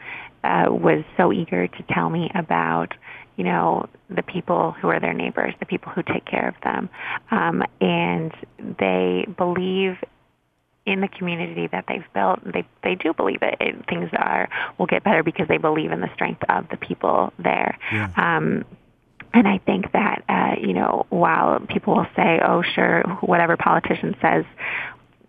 uh, 0.45 0.67
was 0.69 1.05
so 1.17 1.33
eager 1.33 1.69
to 1.69 1.83
tell 1.91 2.11
me 2.11 2.31
about 2.35 2.95
you 3.37 3.45
know, 3.45 3.89
the 4.11 4.23
people 4.23 4.73
who 4.73 4.89
are 4.89 5.01
their 5.01 5.15
neighbors, 5.15 5.55
the 5.59 5.67
people 5.67 5.91
who 5.91 6.03
take 6.03 6.25
care 6.27 6.49
of 6.49 6.55
them. 6.63 6.91
Um, 7.31 7.63
and 7.81 8.31
they 8.79 9.27
believe 9.37 9.97
in 10.85 11.01
the 11.01 11.09
community 11.09 11.69
that 11.69 11.85
they've 11.89 12.05
built, 12.13 12.41
they 12.45 12.65
they 12.83 12.95
do 12.95 13.13
believe 13.13 13.43
it. 13.43 13.57
it 13.61 13.87
things 13.89 14.11
are 14.13 14.49
will 14.79 14.87
get 14.87 15.05
better 15.05 15.23
because 15.23 15.49
they 15.49 15.59
believe 15.59 15.93
in 15.93 16.01
the 16.01 16.11
strength 16.15 16.43
of 16.49 16.69
the 16.71 16.77
people 16.77 17.33
there. 17.39 17.79
Yeah. 17.93 18.11
Um, 18.17 18.65
and 19.35 19.49
I 19.49 19.59
think 19.59 19.93
that 19.93 20.25
uh, 20.29 20.61
you 20.61 20.75
know, 20.75 21.07
while 21.09 21.61
people 21.61 21.97
will 21.97 22.07
say, 22.17 22.41
"Oh, 22.45 22.63
sure, 22.75 23.03
whatever 23.21 23.57
politician 23.57 24.15
says 24.21 24.45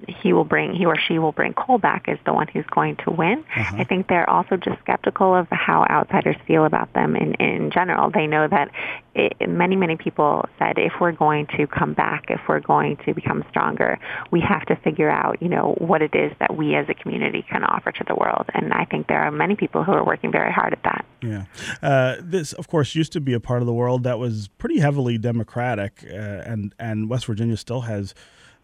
he 0.08 0.34
will 0.34 0.44
bring 0.44 0.74
he 0.74 0.86
or 0.86 0.98
she 0.98 1.20
will 1.20 1.32
bring 1.32 1.54
coal 1.54 1.78
back 1.78 2.08
is 2.08 2.18
the 2.26 2.34
one 2.34 2.48
who's 2.48 2.66
going 2.68 2.96
to 2.98 3.12
win. 3.12 3.44
Uh-huh. 3.56 3.78
I 3.78 3.84
think 3.84 4.08
they're 4.08 4.30
also 4.30 4.58
just 4.58 4.80
skeptical 4.80 5.36
of 5.36 5.48
how 5.52 5.86
outsiders 5.90 6.36
feel 6.48 6.66
about 6.66 6.94
them 6.94 7.16
in 7.16 7.34
in 7.36 7.72
general. 7.72 8.12
They 8.12 8.28
know 8.28 8.48
that 8.48 8.70
it, 9.16 9.50
many 9.50 9.76
many 9.76 9.96
people 9.96 10.48
said 10.60 10.78
if 10.78 10.94
we're 11.00 11.12
going 11.12 11.48
to 11.58 11.68
come 11.68 11.94
back, 11.94 12.26
if 12.30 12.42
we're 12.48 12.60
going 12.60 12.98
to 13.06 13.14
become 13.14 13.44
stronger, 13.50 14.00
we 14.32 14.42
have 14.42 14.66
to 14.66 14.76
figure 14.78 15.10
out 15.10 15.42
you 15.42 15.50
know 15.50 15.76
what 15.78 16.02
it 16.02 16.16
is 16.16 16.32
that 16.40 16.56
we 16.56 16.76
as 16.76 16.88
a 16.90 16.94
community 16.94 17.46
can 17.50 17.64
offer 17.64 17.92
to 17.92 18.04
the 18.08 18.16
world. 18.16 18.46
And 18.54 18.74
I 18.74 18.86
think 18.86 19.08
there 19.08 19.20
are 19.20 19.32
many 19.32 19.56
people 19.56 19.84
who 19.84 19.92
are 19.92 20.06
working 20.06 20.32
very 20.32 20.52
hard 20.52 20.74
at 20.74 20.84
that. 20.84 21.06
Yeah, 21.22 21.46
uh, 21.82 22.18
this 22.20 22.54
of 22.54 22.68
course 22.68 22.96
used 22.96 23.14
to 23.14 23.22
be 23.22 23.34
a 23.34 23.40
part 23.40 23.62
of 23.62 23.66
the 23.66 23.74
world 23.74 24.04
that 24.04 24.20
was 24.20 24.50
pretty 24.58 24.80
heavily 24.80 25.18
democratic, 25.18 26.04
uh, 26.10 26.16
and 26.16 26.74
and 26.80 27.10
West 27.10 27.26
Virginia 27.26 27.58
still 27.58 27.82
has 27.82 28.14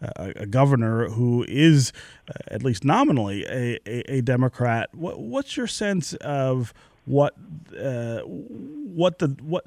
a, 0.02 0.34
a 0.36 0.46
governor 0.46 1.10
who 1.10 1.46
is, 1.48 1.92
uh, 2.30 2.34
at 2.48 2.64
least 2.64 2.84
nominally, 2.84 3.46
a, 3.46 3.80
a, 3.86 4.18
a 4.18 4.22
Democrat. 4.22 4.90
What, 4.94 5.20
what's 5.20 5.58
your 5.58 5.68
sense 5.68 6.14
of 6.16 6.74
what 7.06 7.34
uh, 7.80 8.20
what 8.20 9.20
the 9.20 9.36
what 9.42 9.66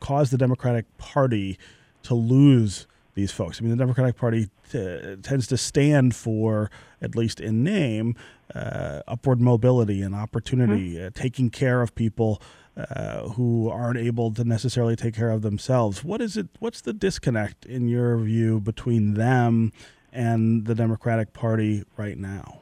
caused 0.00 0.32
the 0.32 0.38
Democratic 0.38 0.86
Party 0.98 1.58
to 2.04 2.14
lose 2.14 2.86
these 3.14 3.32
folks? 3.32 3.60
I 3.60 3.62
mean, 3.62 3.70
the 3.70 3.76
Democratic 3.76 4.16
Party 4.16 4.48
t- 4.70 4.78
uh, 4.78 5.16
tends 5.22 5.46
to 5.48 5.56
stand 5.56 6.14
for, 6.14 6.70
at 7.02 7.16
least 7.16 7.40
in 7.40 7.64
name, 7.64 8.14
uh, 8.54 9.00
upward 9.08 9.40
mobility 9.40 10.02
and 10.02 10.14
opportunity, 10.14 10.94
mm-hmm. 10.94 11.06
uh, 11.06 11.10
taking 11.14 11.50
care 11.50 11.82
of 11.82 11.94
people 11.94 12.40
uh, 12.76 13.28
who 13.30 13.68
aren't 13.68 13.98
able 13.98 14.32
to 14.32 14.44
necessarily 14.44 14.96
take 14.96 15.14
care 15.14 15.30
of 15.30 15.42
themselves. 15.42 16.02
What 16.02 16.20
is 16.20 16.36
it? 16.36 16.48
What's 16.58 16.80
the 16.80 16.92
disconnect 16.92 17.64
in 17.66 17.88
your 17.88 18.16
view 18.18 18.60
between 18.60 19.14
them 19.14 19.72
and 20.12 20.66
the 20.66 20.74
Democratic 20.74 21.32
Party 21.32 21.84
right 21.96 22.18
now? 22.18 22.60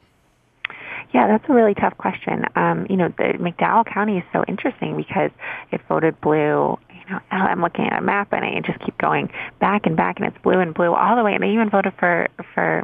Yeah, 1.13 1.27
that's 1.27 1.43
a 1.47 1.53
really 1.53 1.75
tough 1.75 1.95
question. 1.97 2.45
Um, 2.55 2.87
you 2.89 2.97
know, 2.97 3.09
the 3.17 3.33
McDowell 3.39 3.85
County 3.85 4.17
is 4.17 4.23
so 4.33 4.43
interesting 4.47 4.97
because 4.97 5.29
it 5.71 5.79
voted 5.87 6.19
blue. 6.21 6.77
You 6.89 7.09
know, 7.09 7.19
I'm 7.29 7.61
looking 7.61 7.85
at 7.85 7.99
a 7.99 8.01
map 8.01 8.33
and 8.33 8.43
I 8.43 8.61
just 8.65 8.79
keep 8.83 8.97
going 8.97 9.31
back 9.59 9.85
and 9.85 9.95
back, 9.95 10.19
and 10.19 10.27
it's 10.27 10.37
blue 10.43 10.59
and 10.59 10.73
blue 10.73 10.93
all 10.93 11.15
the 11.15 11.23
way. 11.23 11.33
And 11.33 11.43
they 11.43 11.49
even 11.49 11.69
voted 11.69 11.93
for 11.99 12.27
for 12.55 12.83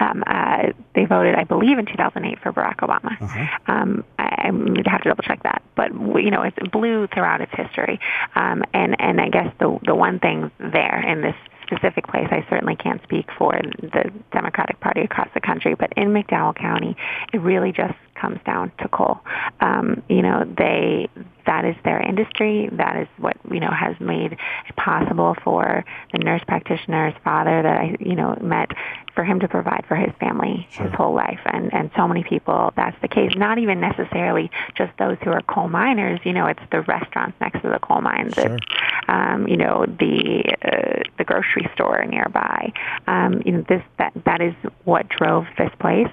um, 0.00 0.24
uh, 0.26 0.72
they 0.94 1.04
voted, 1.04 1.34
I 1.34 1.44
believe, 1.44 1.78
in 1.78 1.86
2008 1.86 2.40
for 2.40 2.52
Barack 2.52 2.76
Obama. 2.76 3.20
Uh-huh. 3.20 3.46
Um, 3.66 4.04
I, 4.18 4.50
I 4.50 4.90
have 4.90 5.02
to 5.02 5.08
double 5.08 5.22
check 5.22 5.42
that, 5.42 5.62
but 5.74 5.92
you 5.92 6.30
know, 6.30 6.42
it's 6.42 6.56
blue 6.70 7.06
throughout 7.08 7.40
its 7.40 7.52
history. 7.54 8.00
Um, 8.34 8.64
and 8.72 9.00
and 9.00 9.20
I 9.20 9.28
guess 9.28 9.52
the 9.58 9.78
the 9.84 9.94
one 9.94 10.18
thing 10.18 10.50
there 10.58 11.00
in 11.06 11.22
this 11.22 11.34
specific 11.66 12.06
place, 12.06 12.28
I 12.30 12.46
certainly 12.48 12.76
can't 12.76 13.02
speak 13.02 13.26
for 13.36 13.52
the 13.80 14.12
Democratic 14.32 14.80
Party 14.80 15.02
across 15.02 15.28
the 15.34 15.40
country, 15.40 15.74
but 15.74 15.92
in 15.96 16.08
McDowell 16.08 16.54
County, 16.54 16.96
it 17.32 17.38
really 17.38 17.72
just 17.72 17.94
comes 18.14 18.38
down 18.46 18.72
to 18.78 18.88
coal. 18.88 19.20
Um, 19.60 20.02
you 20.08 20.22
know, 20.22 20.44
they 20.56 21.08
that 21.46 21.64
is 21.64 21.76
their 21.84 22.00
industry. 22.00 22.68
That 22.72 22.96
is 22.96 23.08
what 23.18 23.36
you 23.50 23.60
know 23.60 23.70
has 23.70 23.94
made 24.00 24.32
it 24.32 24.76
possible 24.76 25.36
for 25.44 25.84
the 26.12 26.18
nurse 26.18 26.42
practitioner's 26.46 27.14
father 27.22 27.62
that 27.62 27.76
I 27.76 27.96
you 28.00 28.16
know 28.16 28.36
met 28.40 28.70
for 29.16 29.24
him 29.24 29.40
to 29.40 29.48
provide 29.48 29.84
for 29.88 29.96
his 29.96 30.12
family 30.20 30.68
Sure. 30.70 30.86
his 30.86 30.94
whole 30.94 31.14
life. 31.14 31.40
And, 31.46 31.74
and 31.74 31.90
so 31.96 32.06
many 32.06 32.22
people, 32.22 32.72
that's 32.76 32.96
the 33.02 33.08
case. 33.08 33.32
Not 33.34 33.58
even 33.58 33.80
necessarily 33.80 34.50
just 34.76 34.92
those 34.98 35.16
who 35.24 35.30
are 35.30 35.40
coal 35.42 35.68
miners. 35.68 36.20
You 36.22 36.34
know, 36.34 36.46
it's 36.46 36.62
the 36.70 36.82
restaurants 36.82 37.36
next 37.40 37.62
to 37.62 37.70
the 37.70 37.80
coal 37.80 38.02
mines. 38.02 38.34
Sure. 38.34 38.54
It's, 38.54 38.66
um, 39.08 39.48
you 39.48 39.56
know, 39.56 39.86
the, 39.86 40.54
uh, 40.62 41.02
the 41.18 41.24
grocery 41.24 41.68
store 41.74 42.04
nearby. 42.04 42.72
Um, 43.06 43.42
you 43.44 43.52
know, 43.52 43.64
this, 43.68 43.82
that, 43.98 44.12
that 44.24 44.40
is 44.40 44.54
what 44.84 45.08
drove 45.08 45.46
this 45.58 45.70
place. 45.80 46.10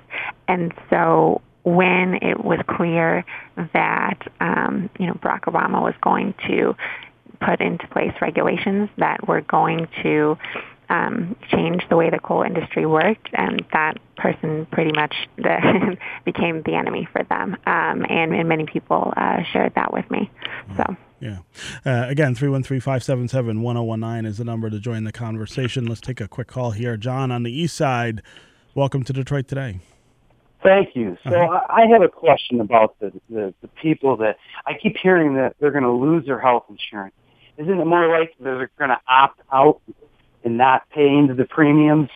And 0.48 0.74
so 0.90 1.42
when 1.64 2.16
it 2.16 2.44
was 2.44 2.60
clear 2.68 3.26
that, 3.74 4.20
um, 4.40 4.90
you 4.98 5.08
know, 5.08 5.14
Barack 5.14 5.42
Obama 5.42 5.82
was 5.82 5.94
going 6.02 6.34
to 6.48 6.76
put 7.42 7.60
into 7.62 7.88
place 7.88 8.14
regulations 8.22 8.90
that 8.98 9.28
were 9.28 9.42
going 9.42 9.88
to 10.02 10.38
um, 10.94 11.36
change 11.50 11.82
the 11.90 11.96
way 11.96 12.10
the 12.10 12.20
coal 12.20 12.44
industry 12.44 12.86
worked, 12.86 13.30
and 13.34 13.66
that 13.74 13.98
person 14.16 14.68
pretty 14.72 14.92
much 14.92 15.16
the, 15.38 15.98
became 16.26 16.62
the 16.64 16.76
enemy 16.76 17.08
for 17.12 17.24
them. 17.24 17.56
Um, 17.66 18.06
and, 18.10 18.34
and 18.34 18.48
many 18.48 18.66
people 18.66 19.12
uh, 19.18 19.42
shared 19.52 19.74
that 19.76 19.92
with 19.92 20.10
me. 20.12 20.30
So. 20.78 20.96
Yeah. 21.20 21.38
Uh, 21.86 22.06
again, 22.10 22.36
313 22.36 22.82
577 22.82 23.62
1019 23.62 24.26
is 24.30 24.38
the 24.38 24.44
number 24.44 24.70
to 24.70 24.80
join 24.80 25.06
the 25.06 25.12
conversation. 25.14 25.86
Let's 25.88 26.02
take 26.02 26.20
a 26.22 26.28
quick 26.28 26.48
call 26.48 26.72
here. 26.72 26.98
John 26.98 27.32
on 27.32 27.44
the 27.44 27.52
east 27.52 27.76
side, 27.78 28.22
welcome 28.76 29.04
to 29.06 29.14
Detroit 29.14 29.48
today. 29.48 29.80
Thank 30.62 30.96
you. 30.96 31.18
So 31.24 31.34
Uh-huh. 31.36 31.62
I 31.70 31.84
I 31.84 31.86
have 31.88 32.02
a 32.02 32.10
question 32.10 32.60
about 32.62 33.00
the, 33.00 33.12
the, 33.30 33.54
the 33.62 33.68
people 33.82 34.18
that 34.18 34.38
I 34.66 34.74
keep 34.82 34.96
hearing 35.02 35.36
that 35.36 35.56
they're 35.60 35.72
going 35.72 35.84
to 35.84 35.92
lose 35.92 36.26
their 36.26 36.40
health 36.40 36.66
insurance. 36.70 37.16
Isn't 37.58 37.80
it 37.80 37.86
more 37.86 38.08
likely 38.10 38.36
that 38.40 38.56
they're 38.58 38.72
going 38.78 38.90
to 38.90 39.02
opt 39.08 39.40
out 39.52 39.82
and 40.44 40.58
not 40.58 40.90
paying 40.90 41.36
the 41.36 41.46
premiums? 41.46 42.10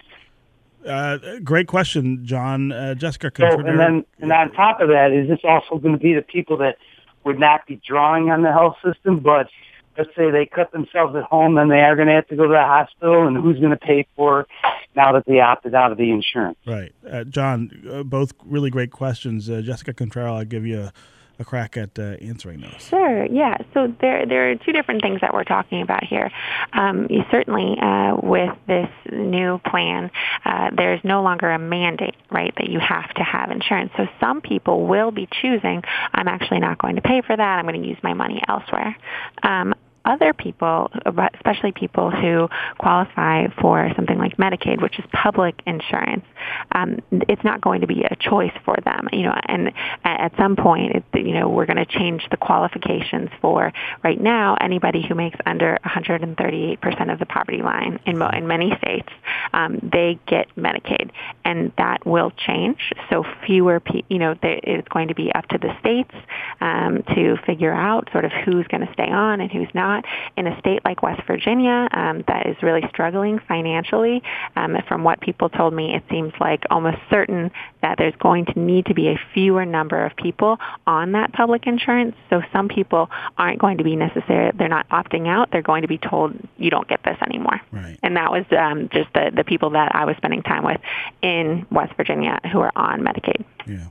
Uh, 0.88 1.18
great 1.44 1.68
question, 1.68 2.26
John. 2.26 2.72
Uh, 2.72 2.94
Jessica 2.96 3.32
So, 3.36 3.48
Contreras- 3.48 3.66
and 3.68 3.80
then 3.80 4.06
and 4.20 4.32
on 4.32 4.52
top 4.54 4.80
of 4.80 4.90
that, 4.90 5.12
is 5.12 5.28
this 5.28 5.40
also 5.44 5.78
going 5.78 5.94
to 5.94 6.00
be 6.00 6.14
the 6.14 6.22
people 6.22 6.58
that 6.58 6.78
would 7.24 7.40
not 7.40 7.66
be 7.68 7.82
drawing 7.86 8.30
on 8.30 8.42
the 8.42 8.52
health 8.52 8.78
system, 8.86 9.20
but 9.20 9.50
let's 9.98 10.16
say 10.16 10.32
they 10.32 10.46
cut 10.46 10.72
themselves 10.72 11.16
at 11.16 11.24
home, 11.24 11.56
then 11.56 11.68
they 11.68 11.82
are 11.82 11.96
going 11.96 12.08
to 12.08 12.14
have 12.14 12.28
to 12.28 12.36
go 12.36 12.44
to 12.44 12.54
the 12.54 12.62
hospital, 12.62 13.28
and 13.28 13.36
who's 13.36 13.60
going 13.60 13.72
to 13.72 13.76
pay 13.78 14.08
for 14.16 14.42
it 14.42 14.48
now 14.96 15.12
that 15.12 15.26
they 15.26 15.40
opted 15.42 15.74
out 15.76 15.92
of 15.92 15.98
the 15.98 16.12
insurance? 16.12 16.58
Right. 16.66 16.94
Uh, 17.10 17.24
John, 17.26 17.72
uh, 17.92 18.04
both 18.04 18.32
really 18.46 18.70
great 18.70 18.92
questions. 18.92 19.50
Uh, 19.50 19.62
Jessica 19.62 19.94
Contreras, 19.94 20.32
I'll 20.32 20.46
give 20.46 20.66
you 20.66 20.82
a, 20.84 20.94
a 21.40 21.46
crack 21.46 21.78
at 21.78 21.98
uh, 22.00 22.16
answering 22.22 22.62
those. 22.62 22.88
Sure. 22.90 23.26
Yeah. 23.26 23.58
So 23.74 23.94
there 24.02 24.26
there 24.26 24.52
are 24.52 24.56
two 24.56 24.72
different 24.72 25.02
things 25.02 25.22
that 25.22 25.34
we're 25.34 25.44
talking 25.44 25.82
about 25.82 26.04
here. 26.04 26.32
Um, 26.74 27.08
you 27.10 27.24
certainly, 27.32 27.78
uh, 27.80 28.16
with 28.22 28.56
this 28.68 28.90
new 29.12 29.60
plan, 29.66 30.12
uh, 30.46 30.72
there's 30.76 31.02
no 31.04 31.22
longer 31.22 31.50
a 31.52 31.60
mandate, 31.60 32.16
right, 32.32 32.54
that 32.58 32.70
you 32.70 32.80
have 32.80 33.14
to 33.16 33.24
have 33.24 33.52
insurance. 33.52 33.92
So 33.98 34.08
some 34.20 34.42
people 34.42 34.88
will 34.88 35.12
be 35.12 35.28
choosing, 35.42 35.84
I'm 36.14 36.28
actually 36.28 36.60
not 36.60 36.78
going 36.78 36.96
to 36.96 37.02
pay 37.02 37.22
for 37.22 37.36
that. 37.36 37.60
I'm 37.60 37.66
going 37.66 37.82
to 37.82 37.88
use 37.88 37.98
my 38.04 38.14
money 38.14 38.42
elsewhere. 38.48 38.96
Um, 39.44 39.74
other 40.08 40.34
people, 40.34 40.90
especially 41.36 41.72
people 41.72 42.10
who 42.10 42.50
qualify 42.80 43.48
for 43.62 43.92
something 43.96 44.18
like 44.18 44.38
Medicaid, 44.38 44.82
which 44.82 44.98
is 44.98 45.06
public 45.12 45.62
insurance, 45.66 46.26
um, 46.72 47.00
it's 47.12 47.44
not 47.44 47.62
going 47.62 47.82
to 47.82 47.88
be 47.88 48.04
a 48.04 48.16
choice 48.16 48.54
for 48.66 48.78
them. 48.84 49.10
You 49.12 49.24
know, 49.24 49.36
and 49.48 49.72
at 50.04 50.32
some 50.38 50.56
point, 50.56 50.96
it, 50.96 51.04
you 51.14 51.34
know, 51.34 51.50
we're 51.50 51.66
going 51.66 51.78
to 51.78 51.86
change 51.86 52.26
the 52.32 52.38
qualifications 52.38 53.30
for 53.42 53.74
right 54.04 54.20
now 54.20 54.56
anybody 54.62 55.06
who 55.06 55.14
makes 55.16 55.38
under 55.46 55.78
138% 55.86 57.14
of 57.14 57.20
the 57.20 57.26
poverty 57.26 57.62
line 57.62 58.00
in, 58.06 58.22
in 58.22 58.48
many 58.48 58.76
states, 58.78 59.10
um, 59.54 59.80
they 59.92 60.20
get 60.28 60.48
Medicaid, 60.56 61.12
and 61.44 61.72
that 61.78 62.06
will 62.06 62.32
change. 62.32 62.94
So 63.10 63.26
fewer, 63.46 63.80
pe- 63.80 64.04
you 64.10 64.20
know, 64.20 64.36
there, 64.42 64.60
it's 64.64 64.88
going 64.88 65.10
to 65.10 65.16
be 65.16 65.32
up 65.34 65.48
to 65.50 65.58
the 65.58 65.78
states 65.80 66.14
um, 66.62 67.04
to 67.16 67.38
figure 67.46 67.74
out 67.74 68.10
sort 68.12 68.26
of 68.26 68.32
who's 68.32 68.68
going 68.68 68.86
to 68.86 68.94
stay 68.94 69.10
on 69.10 69.42
and 69.42 69.52
who's 69.52 69.74
not. 69.74 69.97
In 70.36 70.48
a 70.48 70.60
state 70.60 70.84
like 70.86 71.04
West 71.04 71.22
Virginia, 71.28 71.88
um, 71.92 72.24
that 72.28 72.48
is 72.48 72.56
really 72.62 72.84
struggling 72.90 73.40
financially, 73.48 74.22
um, 74.56 74.78
from 74.88 75.04
what 75.04 75.20
people 75.22 75.50
told 75.50 75.74
me, 75.74 75.96
it 75.96 76.04
seems 76.10 76.34
like 76.40 76.64
almost 76.70 76.98
certain 77.10 77.52
that 77.82 77.98
there's 77.98 78.16
going 78.20 78.46
to 78.46 78.60
need 78.60 78.86
to 78.88 78.94
be 78.94 79.08
a 79.10 79.20
fewer 79.34 79.66
number 79.66 80.06
of 80.06 80.16
people 80.16 80.58
on 80.86 81.12
that 81.14 81.34
public 81.34 81.68
insurance. 81.68 82.16
So 82.30 82.42
some 82.52 82.68
people 82.68 83.10
aren't 83.38 83.60
going 83.60 83.78
to 83.78 83.84
be 83.84 83.96
necessary. 83.96 84.52
They're 84.58 84.68
not 84.68 84.88
opting 84.90 85.28
out. 85.28 85.52
They're 85.52 85.62
going 85.62 85.82
to 85.82 85.88
be 85.88 85.98
told 85.98 86.36
you 86.58 86.70
don't 86.70 86.88
get 86.88 87.02
this 87.04 87.18
anymore. 87.22 87.62
Right. 87.72 88.00
And 88.04 88.18
that 88.18 88.32
was 88.32 88.46
um, 88.58 88.90
just 88.90 89.12
the, 89.14 89.32
the 89.36 89.44
people 89.44 89.72
that 89.72 89.96
I 89.96 90.06
was 90.06 90.16
spending 90.18 90.44
time 90.44 90.64
with 90.64 90.82
in 91.22 91.66
West 91.72 91.94
Virginia 91.96 92.40
who 92.52 92.60
are 92.60 92.72
on 92.76 93.02
Medicaid. 93.02 93.44
Yeah. 93.66 93.88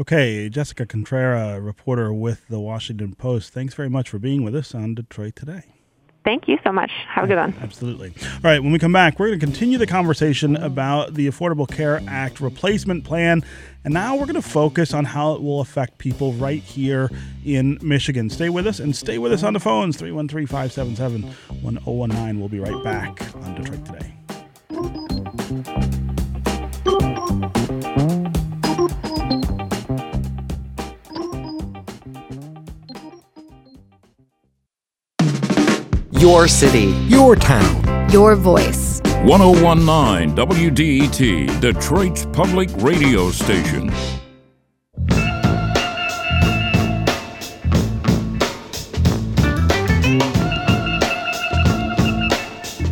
Okay, 0.00 0.48
Jessica 0.48 0.86
Contrera, 0.86 1.64
reporter 1.64 2.12
with 2.12 2.46
the 2.48 2.60
Washington 2.60 3.14
Post. 3.14 3.52
Thanks 3.52 3.74
very 3.74 3.90
much 3.90 4.08
for 4.10 4.18
being 4.18 4.42
with 4.42 4.54
us 4.54 4.74
on 4.74 4.94
Detroit 4.94 5.36
Today. 5.36 5.64
Thank 6.26 6.48
you 6.48 6.58
so 6.64 6.72
much. 6.72 6.90
Have 7.08 7.22
a 7.22 7.28
good 7.28 7.36
one. 7.36 7.54
Absolutely. 7.62 8.12
All 8.20 8.40
right, 8.42 8.60
when 8.60 8.72
we 8.72 8.80
come 8.80 8.92
back, 8.92 9.20
we're 9.20 9.28
going 9.28 9.38
to 9.38 9.46
continue 9.46 9.78
the 9.78 9.86
conversation 9.86 10.56
about 10.56 11.14
the 11.14 11.28
Affordable 11.28 11.70
Care 11.70 12.02
Act 12.08 12.40
replacement 12.40 13.04
plan. 13.04 13.44
And 13.84 13.94
now 13.94 14.16
we're 14.16 14.26
going 14.26 14.34
to 14.34 14.42
focus 14.42 14.92
on 14.92 15.04
how 15.04 15.34
it 15.34 15.42
will 15.42 15.60
affect 15.60 15.98
people 15.98 16.32
right 16.32 16.60
here 16.60 17.12
in 17.44 17.78
Michigan. 17.80 18.28
Stay 18.28 18.48
with 18.48 18.66
us 18.66 18.80
and 18.80 18.96
stay 18.96 19.18
with 19.18 19.32
us 19.32 19.44
on 19.44 19.52
the 19.52 19.60
phones 19.60 19.96
313 19.96 20.48
577 20.48 21.22
1019. 21.62 22.40
We'll 22.40 22.48
be 22.48 22.58
right 22.58 22.82
back 22.82 23.22
on 23.36 23.54
Detroit 23.54 23.86
Today. 23.86 25.05
Your 36.26 36.48
city, 36.48 36.86
Your 37.06 37.36
town. 37.36 38.10
Your 38.10 38.34
voice. 38.34 39.00
1019 39.22 40.34
WDET, 40.34 41.60
Detroit's 41.60 42.26
public 42.32 42.68
radio 42.78 43.30
station. 43.30 43.92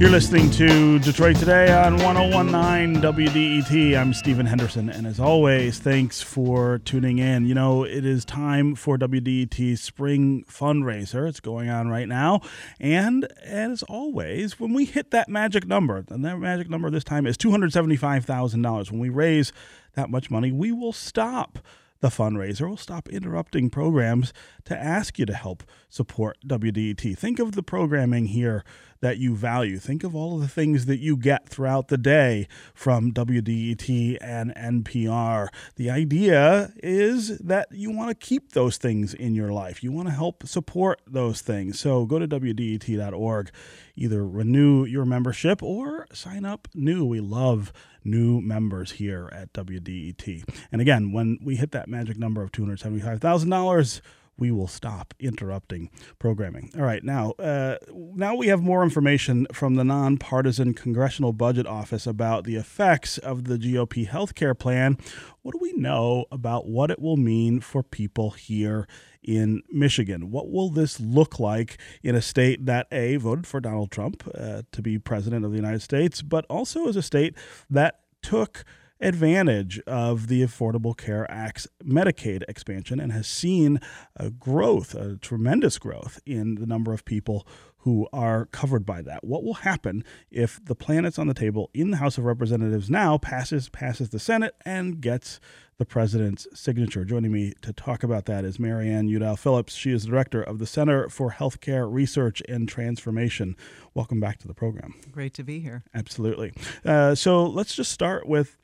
You're 0.04 0.12
listening 0.12 0.50
to 0.50 0.98
Detroit 0.98 1.36
Today 1.36 1.72
on 1.72 1.96
1019 1.96 3.00
WDET. 3.02 3.98
I'm 3.98 4.12
Stephen 4.12 4.44
Henderson, 4.44 4.90
and 4.90 5.06
as 5.06 5.18
always, 5.18 5.78
thanks 5.78 6.20
for 6.20 6.76
tuning 6.80 7.18
in. 7.18 7.46
You 7.46 7.54
know, 7.54 7.84
it 7.84 8.04
is 8.04 8.26
time 8.26 8.74
for 8.74 8.98
WDET's 8.98 9.80
spring 9.80 10.44
fundraiser. 10.46 11.26
It's 11.26 11.40
going 11.40 11.70
on 11.70 11.88
right 11.88 12.06
now. 12.06 12.42
And 12.78 13.24
as 13.42 13.82
always, 13.84 14.60
when 14.60 14.74
we 14.74 14.84
hit 14.84 15.10
that 15.12 15.30
magic 15.30 15.66
number, 15.66 16.04
and 16.10 16.22
that 16.22 16.36
magic 16.36 16.68
number 16.68 16.90
this 16.90 17.02
time 17.02 17.26
is 17.26 17.38
$275,000, 17.38 18.90
when 18.90 19.00
we 19.00 19.08
raise 19.08 19.54
that 19.94 20.10
much 20.10 20.30
money, 20.30 20.52
we 20.52 20.70
will 20.70 20.92
stop 20.92 21.60
the 22.04 22.10
fundraiser 22.10 22.68
will 22.68 22.76
stop 22.76 23.08
interrupting 23.08 23.70
programs 23.70 24.34
to 24.66 24.76
ask 24.76 25.18
you 25.18 25.24
to 25.24 25.32
help 25.32 25.62
support 25.88 26.36
WDET. 26.46 27.16
Think 27.16 27.38
of 27.38 27.52
the 27.52 27.62
programming 27.62 28.26
here 28.26 28.62
that 29.00 29.16
you 29.16 29.34
value. 29.34 29.78
Think 29.78 30.04
of 30.04 30.14
all 30.14 30.34
of 30.34 30.42
the 30.42 30.48
things 30.48 30.84
that 30.84 30.98
you 30.98 31.16
get 31.16 31.48
throughout 31.48 31.88
the 31.88 31.96
day 31.96 32.46
from 32.74 33.10
WDET 33.12 34.18
and 34.20 34.54
NPR. 34.54 35.48
The 35.76 35.88
idea 35.88 36.74
is 36.82 37.38
that 37.38 37.68
you 37.70 37.90
want 37.90 38.10
to 38.10 38.26
keep 38.26 38.52
those 38.52 38.76
things 38.76 39.14
in 39.14 39.34
your 39.34 39.50
life. 39.50 39.82
You 39.82 39.90
want 39.90 40.08
to 40.08 40.14
help 40.14 40.46
support 40.46 41.00
those 41.06 41.40
things. 41.40 41.80
So 41.80 42.04
go 42.04 42.18
to 42.18 42.28
WDET.org, 42.28 43.50
either 43.96 44.26
renew 44.26 44.84
your 44.84 45.06
membership 45.06 45.62
or 45.62 46.06
sign 46.12 46.44
up 46.44 46.68
new. 46.74 47.06
We 47.06 47.20
love 47.20 47.72
new 48.04 48.40
members 48.40 48.92
here 48.92 49.28
at 49.32 49.52
WDET. 49.52 50.44
And 50.70 50.80
again, 50.80 51.12
when 51.12 51.38
we 51.42 51.56
hit 51.56 51.72
that 51.72 51.88
magic 51.88 52.18
number 52.18 52.42
of 52.42 52.52
$275,000, 52.52 54.00
we 54.38 54.50
will 54.50 54.68
stop 54.68 55.14
interrupting 55.18 55.90
programming. 56.18 56.70
All 56.76 56.82
right, 56.82 57.02
now 57.04 57.32
uh, 57.32 57.76
now 57.92 58.34
we 58.34 58.48
have 58.48 58.62
more 58.62 58.82
information 58.82 59.46
from 59.52 59.74
the 59.74 59.84
nonpartisan 59.84 60.74
Congressional 60.74 61.32
Budget 61.32 61.66
Office 61.66 62.06
about 62.06 62.44
the 62.44 62.56
effects 62.56 63.18
of 63.18 63.44
the 63.44 63.56
GOP 63.56 64.08
healthcare 64.08 64.58
plan. 64.58 64.98
What 65.42 65.52
do 65.52 65.58
we 65.60 65.72
know 65.74 66.26
about 66.30 66.66
what 66.66 66.90
it 66.90 67.00
will 67.00 67.16
mean 67.16 67.60
for 67.60 67.82
people 67.82 68.30
here 68.30 68.88
in 69.22 69.62
Michigan? 69.70 70.30
What 70.30 70.50
will 70.50 70.70
this 70.70 71.00
look 71.00 71.38
like 71.38 71.78
in 72.02 72.14
a 72.14 72.22
state 72.22 72.66
that 72.66 72.86
a 72.90 73.16
voted 73.16 73.46
for 73.46 73.60
Donald 73.60 73.90
Trump 73.90 74.28
uh, 74.34 74.62
to 74.72 74.82
be 74.82 74.98
president 74.98 75.44
of 75.44 75.50
the 75.50 75.56
United 75.56 75.82
States, 75.82 76.22
but 76.22 76.44
also 76.48 76.88
as 76.88 76.96
a 76.96 77.02
state 77.02 77.34
that 77.70 78.00
took 78.22 78.64
advantage 79.04 79.78
of 79.80 80.28
the 80.28 80.42
Affordable 80.42 80.96
Care 80.96 81.30
Act's 81.30 81.68
Medicaid 81.84 82.42
expansion 82.48 82.98
and 82.98 83.12
has 83.12 83.26
seen 83.26 83.78
a 84.16 84.30
growth, 84.30 84.94
a 84.94 85.16
tremendous 85.16 85.78
growth 85.78 86.20
in 86.24 86.54
the 86.54 86.66
number 86.66 86.92
of 86.92 87.04
people 87.04 87.46
who 87.78 88.08
are 88.14 88.46
covered 88.46 88.86
by 88.86 89.02
that. 89.02 89.22
What 89.22 89.44
will 89.44 89.54
happen 89.54 90.04
if 90.30 90.58
the 90.64 90.74
plan 90.74 91.02
that's 91.02 91.18
on 91.18 91.26
the 91.26 91.34
table 91.34 91.70
in 91.74 91.90
the 91.90 91.98
House 91.98 92.16
of 92.16 92.24
Representatives 92.24 92.88
now 92.88 93.18
passes 93.18 93.68
passes 93.68 94.08
the 94.08 94.18
Senate 94.18 94.54
and 94.64 95.02
gets 95.02 95.38
the 95.76 95.84
president's 95.84 96.46
signature? 96.54 97.04
Joining 97.04 97.30
me 97.30 97.52
to 97.60 97.74
talk 97.74 98.02
about 98.02 98.24
that 98.24 98.42
is 98.42 98.58
Marianne 98.58 99.06
Udow-Phillips. 99.08 99.74
She 99.74 99.92
is 99.92 100.04
the 100.04 100.10
director 100.10 100.42
of 100.42 100.58
the 100.58 100.66
Center 100.66 101.10
for 101.10 101.32
Healthcare 101.32 101.86
Research 101.92 102.42
and 102.48 102.66
Transformation. 102.66 103.54
Welcome 103.92 104.18
back 104.18 104.38
to 104.38 104.48
the 104.48 104.54
program. 104.54 104.94
Great 105.12 105.34
to 105.34 105.42
be 105.42 105.60
here. 105.60 105.84
Absolutely. 105.92 106.54
Uh, 106.86 107.14
so 107.14 107.44
let's 107.44 107.74
just 107.74 107.92
start 107.92 108.26
with 108.26 108.56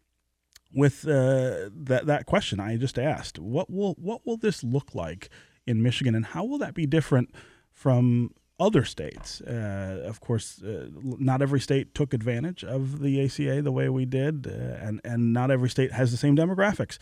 with 0.72 1.06
uh, 1.06 1.70
that 1.72 2.06
that 2.06 2.26
question 2.26 2.60
I 2.60 2.76
just 2.76 2.98
asked. 2.98 3.38
What 3.38 3.70
will 3.70 3.94
what 3.94 4.26
will 4.26 4.36
this 4.36 4.62
look 4.62 4.94
like 4.94 5.30
in 5.66 5.82
Michigan, 5.82 6.14
and 6.14 6.26
how 6.26 6.44
will 6.44 6.58
that 6.58 6.74
be 6.74 6.86
different 6.86 7.30
from 7.72 8.32
other 8.60 8.84
states. 8.84 9.40
Uh, 9.40 10.02
of 10.04 10.20
course, 10.20 10.62
uh, 10.62 10.88
not 11.02 11.40
every 11.40 11.60
state 11.60 11.94
took 11.94 12.12
advantage 12.12 12.62
of 12.62 13.00
the 13.00 13.24
ACA 13.24 13.62
the 13.62 13.72
way 13.72 13.88
we 13.88 14.04
did, 14.04 14.46
uh, 14.46 14.50
and 14.86 15.00
and 15.02 15.32
not 15.32 15.50
every 15.50 15.70
state 15.70 15.92
has 15.92 16.10
the 16.10 16.16
same 16.16 16.36
demographics 16.36 16.98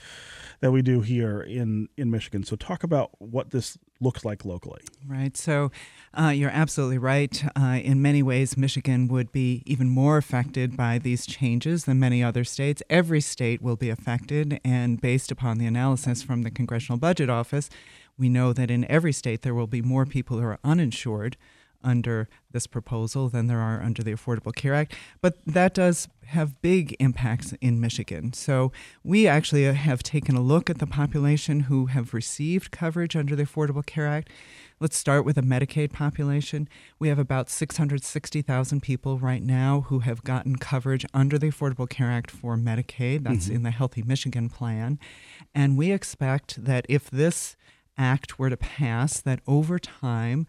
that 0.60 0.70
we 0.70 0.80
do 0.80 1.00
here 1.00 1.40
in 1.40 1.88
in 1.96 2.10
Michigan. 2.10 2.44
So, 2.44 2.56
talk 2.56 2.84
about 2.84 3.10
what 3.18 3.50
this 3.50 3.76
looks 4.00 4.24
like 4.24 4.44
locally. 4.44 4.82
Right. 5.06 5.36
So, 5.36 5.72
uh, 6.14 6.28
you're 6.28 6.50
absolutely 6.50 6.98
right. 6.98 7.44
Uh, 7.56 7.80
in 7.82 8.00
many 8.00 8.22
ways, 8.22 8.56
Michigan 8.56 9.08
would 9.08 9.32
be 9.32 9.62
even 9.66 9.88
more 9.88 10.16
affected 10.16 10.76
by 10.76 10.98
these 10.98 11.26
changes 11.26 11.84
than 11.84 11.98
many 11.98 12.22
other 12.22 12.44
states. 12.44 12.82
Every 12.88 13.20
state 13.20 13.60
will 13.60 13.76
be 13.76 13.90
affected, 13.90 14.60
and 14.64 15.00
based 15.00 15.32
upon 15.32 15.58
the 15.58 15.66
analysis 15.66 16.22
from 16.22 16.42
the 16.42 16.50
Congressional 16.50 16.98
Budget 16.98 17.28
Office, 17.28 17.68
we 18.18 18.28
know 18.28 18.52
that 18.52 18.70
in 18.70 18.84
every 18.90 19.12
state 19.12 19.42
there 19.42 19.54
will 19.54 19.66
be 19.66 19.82
more 19.82 20.04
people 20.04 20.38
who 20.38 20.44
are 20.44 20.58
uninsured 20.64 21.36
under 21.82 22.28
this 22.50 22.66
proposal 22.66 23.28
than 23.28 23.46
there 23.46 23.60
are 23.60 23.82
under 23.82 24.02
the 24.02 24.12
Affordable 24.12 24.54
Care 24.54 24.74
Act. 24.74 24.94
But 25.20 25.38
that 25.46 25.74
does 25.74 26.08
have 26.26 26.60
big 26.60 26.96
impacts 26.98 27.52
in 27.60 27.80
Michigan. 27.80 28.32
So 28.32 28.72
we 29.02 29.26
actually 29.26 29.64
have 29.64 30.02
taken 30.02 30.36
a 30.36 30.40
look 30.40 30.68
at 30.68 30.78
the 30.78 30.86
population 30.86 31.60
who 31.60 31.86
have 31.86 32.14
received 32.14 32.70
coverage 32.70 33.16
under 33.16 33.36
the 33.36 33.44
Affordable 33.44 33.84
Care 33.84 34.06
Act. 34.06 34.30
Let's 34.80 34.96
start 34.96 35.24
with 35.24 35.36
the 35.36 35.42
Medicaid 35.42 35.92
population. 35.92 36.68
We 36.98 37.08
have 37.08 37.18
about 37.18 37.48
660,000 37.48 38.80
people 38.80 39.18
right 39.18 39.42
now 39.42 39.82
who 39.88 40.00
have 40.00 40.22
gotten 40.22 40.56
coverage 40.56 41.04
under 41.12 41.38
the 41.38 41.48
Affordable 41.48 41.88
Care 41.88 42.10
Act 42.10 42.30
for 42.30 42.56
Medicaid. 42.56 43.24
That's 43.24 43.46
mm-hmm. 43.46 43.56
in 43.56 43.62
the 43.62 43.70
Healthy 43.70 44.02
Michigan 44.02 44.48
plan. 44.48 44.98
And 45.54 45.76
we 45.76 45.90
expect 45.90 46.64
that 46.64 46.86
if 46.88 47.10
this 47.10 47.56
act 47.98 48.38
were 48.38 48.48
to 48.48 48.56
pass, 48.56 49.20
that 49.20 49.40
over 49.46 49.78
time, 49.78 50.46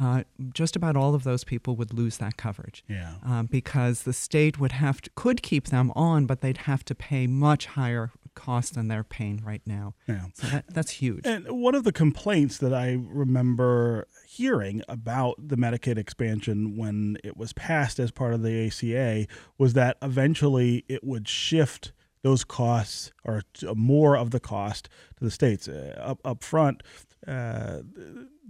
uh, 0.00 0.22
just 0.52 0.76
about 0.76 0.96
all 0.96 1.14
of 1.14 1.24
those 1.24 1.44
people 1.44 1.76
would 1.76 1.92
lose 1.92 2.16
that 2.18 2.36
coverage. 2.36 2.82
Yeah. 2.88 3.14
Um, 3.24 3.46
because 3.46 4.04
the 4.04 4.12
state 4.12 4.58
would 4.58 4.72
have 4.72 5.00
to, 5.02 5.10
could 5.14 5.42
keep 5.42 5.66
them 5.66 5.92
on, 5.94 6.26
but 6.26 6.40
they'd 6.40 6.58
have 6.58 6.84
to 6.86 6.94
pay 6.94 7.26
much 7.26 7.66
higher 7.66 8.10
cost 8.34 8.74
than 8.74 8.88
they're 8.88 9.04
paying 9.04 9.42
right 9.44 9.60
now. 9.66 9.94
Yeah. 10.06 10.26
So 10.34 10.46
that, 10.46 10.64
that's 10.68 10.92
huge. 10.92 11.26
And 11.26 11.46
one 11.48 11.74
of 11.74 11.84
the 11.84 11.92
complaints 11.92 12.58
that 12.58 12.72
I 12.72 12.98
remember 12.98 14.06
hearing 14.26 14.82
about 14.88 15.36
the 15.38 15.56
Medicaid 15.56 15.98
expansion 15.98 16.76
when 16.76 17.18
it 17.22 17.36
was 17.36 17.52
passed 17.52 17.98
as 17.98 18.10
part 18.10 18.32
of 18.32 18.42
the 18.42 18.66
ACA 18.68 19.26
was 19.58 19.74
that 19.74 19.98
eventually 20.00 20.84
it 20.88 21.04
would 21.04 21.28
shift 21.28 21.92
those 22.22 22.44
costs 22.44 23.12
or 23.24 23.42
more 23.74 24.16
of 24.16 24.30
the 24.30 24.40
cost 24.40 24.88
to 25.16 25.24
the 25.24 25.30
states. 25.30 25.68
Uh, 25.68 25.94
up 25.98 26.20
up 26.24 26.44
front, 26.44 26.82
uh, 27.26 27.78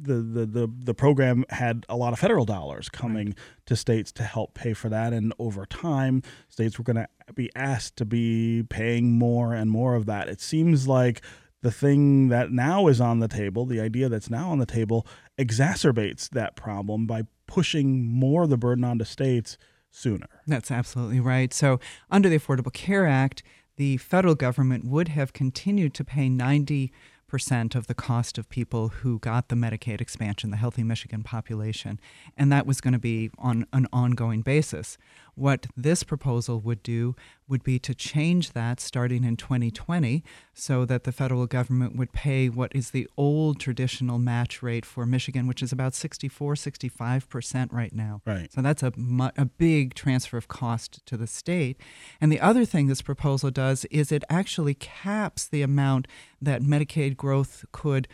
the, 0.00 0.14
the 0.14 0.46
the 0.46 0.72
the 0.84 0.94
program 0.94 1.44
had 1.50 1.84
a 1.88 1.96
lot 1.96 2.12
of 2.12 2.18
federal 2.18 2.44
dollars 2.44 2.88
coming 2.88 3.28
right. 3.28 3.38
to 3.66 3.76
states 3.76 4.12
to 4.12 4.22
help 4.22 4.54
pay 4.54 4.72
for 4.72 4.88
that, 4.88 5.12
and 5.12 5.32
over 5.38 5.66
time, 5.66 6.22
states 6.48 6.78
were 6.78 6.84
going 6.84 6.96
to 6.96 7.08
be 7.34 7.50
asked 7.54 7.96
to 7.96 8.04
be 8.04 8.64
paying 8.68 9.12
more 9.18 9.54
and 9.54 9.70
more 9.70 9.94
of 9.94 10.06
that. 10.06 10.28
It 10.28 10.40
seems 10.40 10.88
like 10.88 11.22
the 11.62 11.70
thing 11.70 12.28
that 12.28 12.50
now 12.50 12.86
is 12.86 13.00
on 13.00 13.18
the 13.18 13.28
table, 13.28 13.66
the 13.66 13.80
idea 13.80 14.08
that's 14.08 14.30
now 14.30 14.50
on 14.50 14.58
the 14.58 14.66
table, 14.66 15.06
exacerbates 15.38 16.28
that 16.30 16.56
problem 16.56 17.06
by 17.06 17.22
pushing 17.46 18.04
more 18.04 18.44
of 18.44 18.50
the 18.50 18.56
burden 18.56 18.84
onto 18.84 19.04
states 19.04 19.58
sooner. 19.90 20.26
That's 20.46 20.70
absolutely 20.70 21.20
right. 21.20 21.52
So, 21.52 21.80
under 22.10 22.28
the 22.28 22.38
Affordable 22.38 22.72
Care 22.72 23.06
Act, 23.06 23.42
the 23.80 23.96
federal 23.96 24.34
government 24.34 24.84
would 24.84 25.08
have 25.08 25.32
continued 25.32 25.94
to 25.94 26.04
pay 26.04 26.28
90 26.28 26.92
percent 27.26 27.74
of 27.74 27.86
the 27.86 27.94
cost 27.94 28.36
of 28.36 28.46
people 28.50 28.88
who 28.88 29.18
got 29.20 29.48
the 29.48 29.54
Medicaid 29.54 30.02
expansion, 30.02 30.50
the 30.50 30.58
Healthy 30.58 30.82
Michigan 30.82 31.22
population, 31.22 31.98
and 32.36 32.52
that 32.52 32.66
was 32.66 32.82
going 32.82 32.92
to 32.92 32.98
be 32.98 33.30
on 33.38 33.64
an 33.72 33.86
ongoing 33.90 34.42
basis. 34.42 34.98
What 35.34 35.66
this 35.76 36.02
proposal 36.02 36.60
would 36.60 36.82
do 36.82 37.14
would 37.48 37.62
be 37.64 37.78
to 37.80 37.94
change 37.94 38.52
that 38.52 38.80
starting 38.80 39.24
in 39.24 39.36
2020 39.36 40.22
so 40.54 40.84
that 40.84 41.04
the 41.04 41.12
federal 41.12 41.46
government 41.46 41.96
would 41.96 42.12
pay 42.12 42.48
what 42.48 42.70
is 42.74 42.90
the 42.90 43.08
old 43.16 43.58
traditional 43.58 44.18
match 44.18 44.62
rate 44.62 44.86
for 44.86 45.04
Michigan, 45.04 45.46
which 45.46 45.62
is 45.62 45.72
about 45.72 45.94
64, 45.94 46.54
65% 46.54 47.72
right 47.72 47.92
now. 47.92 48.22
Right. 48.24 48.52
So 48.52 48.62
that's 48.62 48.82
a, 48.82 48.92
a 49.36 49.46
big 49.46 49.94
transfer 49.94 50.36
of 50.36 50.48
cost 50.48 51.04
to 51.06 51.16
the 51.16 51.26
state. 51.26 51.80
And 52.20 52.30
the 52.30 52.40
other 52.40 52.64
thing 52.64 52.86
this 52.86 53.02
proposal 53.02 53.50
does 53.50 53.84
is 53.86 54.12
it 54.12 54.24
actually 54.30 54.74
caps 54.74 55.48
the 55.48 55.62
amount 55.62 56.06
that 56.40 56.62
Medicaid 56.62 57.16
growth 57.16 57.64
could 57.72 58.06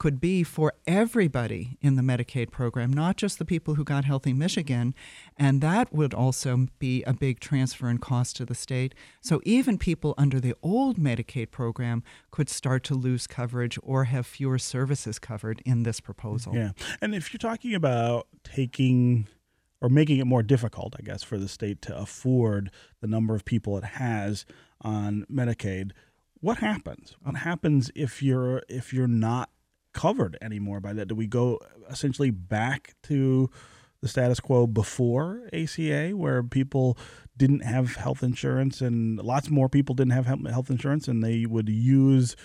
could 0.00 0.18
be 0.18 0.42
for 0.42 0.72
everybody 0.86 1.76
in 1.82 1.94
the 1.94 2.02
Medicaid 2.02 2.50
program, 2.50 2.90
not 2.90 3.18
just 3.18 3.38
the 3.38 3.44
people 3.44 3.74
who 3.74 3.84
got 3.84 4.06
Healthy 4.06 4.32
Michigan. 4.32 4.94
And 5.36 5.60
that 5.60 5.92
would 5.92 6.14
also 6.14 6.68
be 6.78 7.02
a 7.02 7.12
big 7.12 7.38
transfer 7.38 7.86
in 7.90 7.98
cost 7.98 8.34
to 8.36 8.46
the 8.46 8.54
state. 8.54 8.94
So 9.20 9.42
even 9.44 9.76
people 9.76 10.14
under 10.16 10.40
the 10.40 10.54
old 10.62 10.96
Medicaid 10.96 11.50
program 11.50 12.02
could 12.30 12.48
start 12.48 12.82
to 12.84 12.94
lose 12.94 13.26
coverage 13.26 13.78
or 13.82 14.04
have 14.04 14.26
fewer 14.26 14.58
services 14.58 15.18
covered 15.18 15.60
in 15.66 15.82
this 15.82 16.00
proposal. 16.00 16.54
Yeah. 16.54 16.70
And 17.02 17.14
if 17.14 17.30
you're 17.30 17.38
talking 17.38 17.74
about 17.74 18.26
taking 18.42 19.26
or 19.82 19.90
making 19.90 20.16
it 20.16 20.24
more 20.24 20.42
difficult, 20.42 20.96
I 20.98 21.02
guess, 21.02 21.22
for 21.22 21.36
the 21.36 21.48
state 21.48 21.82
to 21.82 21.96
afford 21.96 22.70
the 23.02 23.06
number 23.06 23.34
of 23.34 23.44
people 23.44 23.76
it 23.76 23.84
has 23.84 24.46
on 24.80 25.26
Medicaid, 25.30 25.90
what 26.40 26.56
happens? 26.56 27.16
What 27.22 27.34
oh. 27.34 27.38
happens 27.38 27.90
if 27.94 28.22
you're 28.22 28.62
if 28.66 28.94
you're 28.94 29.06
not 29.06 29.50
covered 29.92 30.36
anymore 30.40 30.80
by 30.80 30.92
that? 30.92 31.08
Do 31.08 31.14
we 31.14 31.26
go 31.26 31.58
essentially 31.90 32.30
back 32.30 32.94
to 33.04 33.50
the 34.00 34.08
status 34.08 34.40
quo 34.40 34.66
before 34.66 35.48
ACA, 35.52 36.10
where 36.10 36.42
people 36.42 36.96
didn't 37.36 37.60
have 37.60 37.96
health 37.96 38.22
insurance 38.22 38.80
and 38.80 39.18
lots 39.18 39.50
more 39.50 39.68
people 39.68 39.94
didn't 39.94 40.12
have 40.12 40.26
health 40.26 40.70
insurance, 40.70 41.08
and 41.08 41.22
they 41.22 41.46
would 41.46 41.68
use 41.68 42.36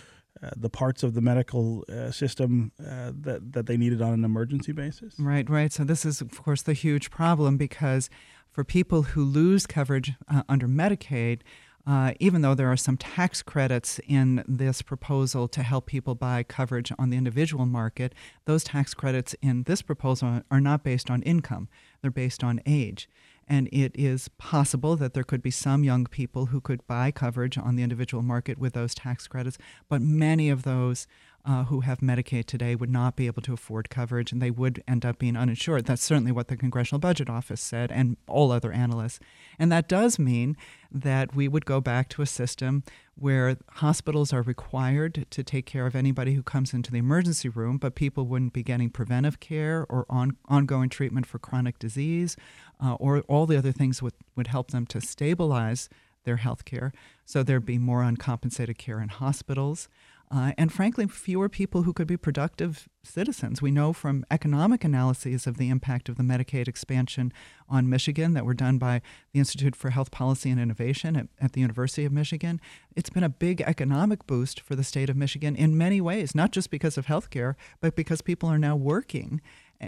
uh, 0.44 0.50
the 0.56 0.70
parts 0.70 1.02
of 1.02 1.14
the 1.14 1.22
medical 1.22 1.86
uh, 1.90 2.12
system 2.12 2.72
uh, 2.80 3.12
that 3.22 3.54
that 3.54 3.68
they 3.68 3.78
needed 3.78 4.02
on 4.02 4.14
an 4.14 4.26
emergency 4.26 4.74
basis? 4.74 5.16
Right, 5.18 5.50
right. 5.50 5.72
So 5.72 5.84
this 5.86 6.06
is, 6.06 6.20
of 6.20 6.44
course, 6.44 6.62
the 6.62 6.74
huge 6.74 7.10
problem 7.10 7.56
because 7.58 8.10
for 8.52 8.64
people 8.64 9.04
who 9.04 9.24
lose 9.24 9.66
coverage 9.66 10.14
uh, 10.28 10.44
under 10.50 10.68
Medicaid 10.68 11.42
uh, 11.88 12.14
even 12.20 12.42
though 12.42 12.56
there 12.56 12.72
are 12.72 12.78
some 12.78 12.98
tax 12.98 13.42
credits 13.44 14.00
in 14.08 14.44
this 14.48 14.82
proposal 14.82 15.48
to 15.48 15.62
help 15.62 15.86
people 15.86 16.16
buy 16.16 16.42
coverage 16.44 16.92
on 16.98 17.10
the 17.10 17.18
individual 17.18 17.66
market, 17.66 18.14
those 18.46 18.64
tax 18.64 18.94
credits 18.94 19.36
in 19.42 19.64
this 19.64 19.82
proposal 19.82 20.42
are 20.50 20.62
not 20.62 20.84
based 20.84 21.12
on 21.12 21.22
income, 21.24 21.70
they're 22.02 22.12
based 22.12 22.44
on 22.44 22.62
age. 22.66 23.08
And 23.48 23.68
it 23.72 23.92
is 23.94 24.28
possible 24.40 24.96
that 24.96 25.14
there 25.14 25.24
could 25.24 25.44
be 25.44 25.52
some 25.52 25.84
young 25.84 26.06
people 26.06 26.48
who 26.48 26.60
could 26.60 26.86
buy 26.88 27.12
coverage 27.12 27.58
on 27.58 27.76
the 27.76 27.84
individual 27.84 28.24
market 28.24 28.58
with 28.58 28.74
those 28.74 28.96
tax 28.96 29.28
credits, 29.28 29.60
but 29.88 30.02
many 30.02 30.50
of 30.50 30.64
those 30.64 31.06
uh, 31.46 31.66
who 31.66 31.82
have 31.82 32.00
Medicaid 32.00 32.46
today 32.46 32.76
would 32.76 32.90
not 32.90 33.16
be 33.16 33.28
able 33.28 33.42
to 33.44 33.54
afford 33.54 33.90
coverage 33.90 34.32
and 34.32 34.42
they 34.42 34.52
would 34.52 34.84
end 34.88 35.06
up 35.06 35.20
being 35.20 35.38
uninsured. 35.38 35.86
That's 35.86 36.04
certainly 36.04 36.32
what 36.32 36.48
the 36.48 36.58
Congressional 36.58 37.00
Budget 37.00 37.30
Office 37.30 37.62
said 37.62 37.92
and 37.92 38.18
all 38.28 38.52
other 38.52 38.72
analysts. 38.72 39.20
And 39.60 39.72
that 39.72 39.88
does 39.88 40.18
mean 40.18 40.58
that 40.92 41.36
we 41.36 41.48
would 41.48 41.66
go 41.66 41.80
back 41.80 42.10
to 42.10 42.22
a 42.22 42.26
system 42.26 42.84
where 43.14 43.58
hospitals 43.74 44.34
are 44.34 44.42
required 44.42 45.26
to 45.30 45.44
take 45.44 45.66
care 45.66 45.86
of 45.86 45.96
anybody 45.96 46.34
who 46.34 46.44
comes 46.44 46.74
into 46.74 46.92
the 46.92 46.98
emergency 46.98 47.48
room, 47.48 47.78
but 47.78 47.96
people 47.96 48.26
wouldn't 48.26 48.54
be 48.54 48.64
getting 48.64 48.90
preventive 48.90 49.40
care 49.40 49.86
or 49.88 50.06
on, 50.10 50.38
ongoing 50.48 50.90
treatment 50.90 51.26
for 51.26 51.38
chronic 51.38 51.78
disease 51.78 52.36
uh, 52.84 52.96
or 52.96 53.20
all 53.22 53.46
the 53.46 53.58
other 53.58 53.72
things 53.72 54.02
would, 54.02 54.14
would 54.36 54.48
help 54.48 54.72
them 54.72 54.86
to 54.88 55.00
stabilize 55.00 55.90
their 56.24 56.38
health 56.38 56.66
care. 56.66 56.92
So 57.24 57.44
there'd 57.44 57.66
be 57.66 57.78
more 57.78 58.02
uncompensated 58.04 58.78
care 58.78 59.00
in 59.00 59.10
hospitals 59.10 59.88
uh, 60.36 60.52
and 60.58 60.74
frankly, 60.74 61.08
fewer 61.08 61.48
people 61.48 61.84
who 61.84 61.94
could 61.94 62.08
be 62.08 62.18
productive 62.18 62.90
citizens. 63.04 63.62
We 63.62 63.72
know 63.72 63.94
from 63.94 64.26
economic 64.30 64.84
analyses 64.84 65.48
of 65.48 65.56
the 65.56 65.70
impact 65.70 66.10
of 66.10 66.18
the 66.18 66.24
Medicaid 66.24 66.68
expansion 66.68 67.32
on 67.70 67.90
Michigan 67.90 68.34
that 68.34 68.46
were 68.46 68.54
done 68.54 68.78
by 68.78 69.02
the 69.32 69.40
Institute 69.40 69.78
for 69.78 69.92
Health 69.92 70.12
Policy 70.12 70.50
and 70.50 70.60
Innovation 70.60 71.16
at, 71.16 71.28
at 71.40 71.54
the 71.54 71.62
University 71.62 72.04
of 72.04 72.12
Michigan. 72.12 72.60
It's 72.98 73.10
been 73.10 73.24
a 73.24 73.30
big 73.30 73.62
economic 73.62 74.28
boost 74.28 74.60
for 74.60 74.76
the 74.76 74.84
state 74.84 75.10
of 75.10 75.16
Michigan 75.16 75.56
in 75.56 75.78
many 75.78 76.02
ways, 76.02 76.36
not 76.36 76.52
just 76.52 76.70
because 76.70 76.98
of 76.98 77.06
health 77.06 77.30
care, 77.30 77.56
but 77.80 77.96
because 77.96 78.22
people 78.22 78.50
are 78.50 78.60
now 78.60 78.76
working 78.76 79.40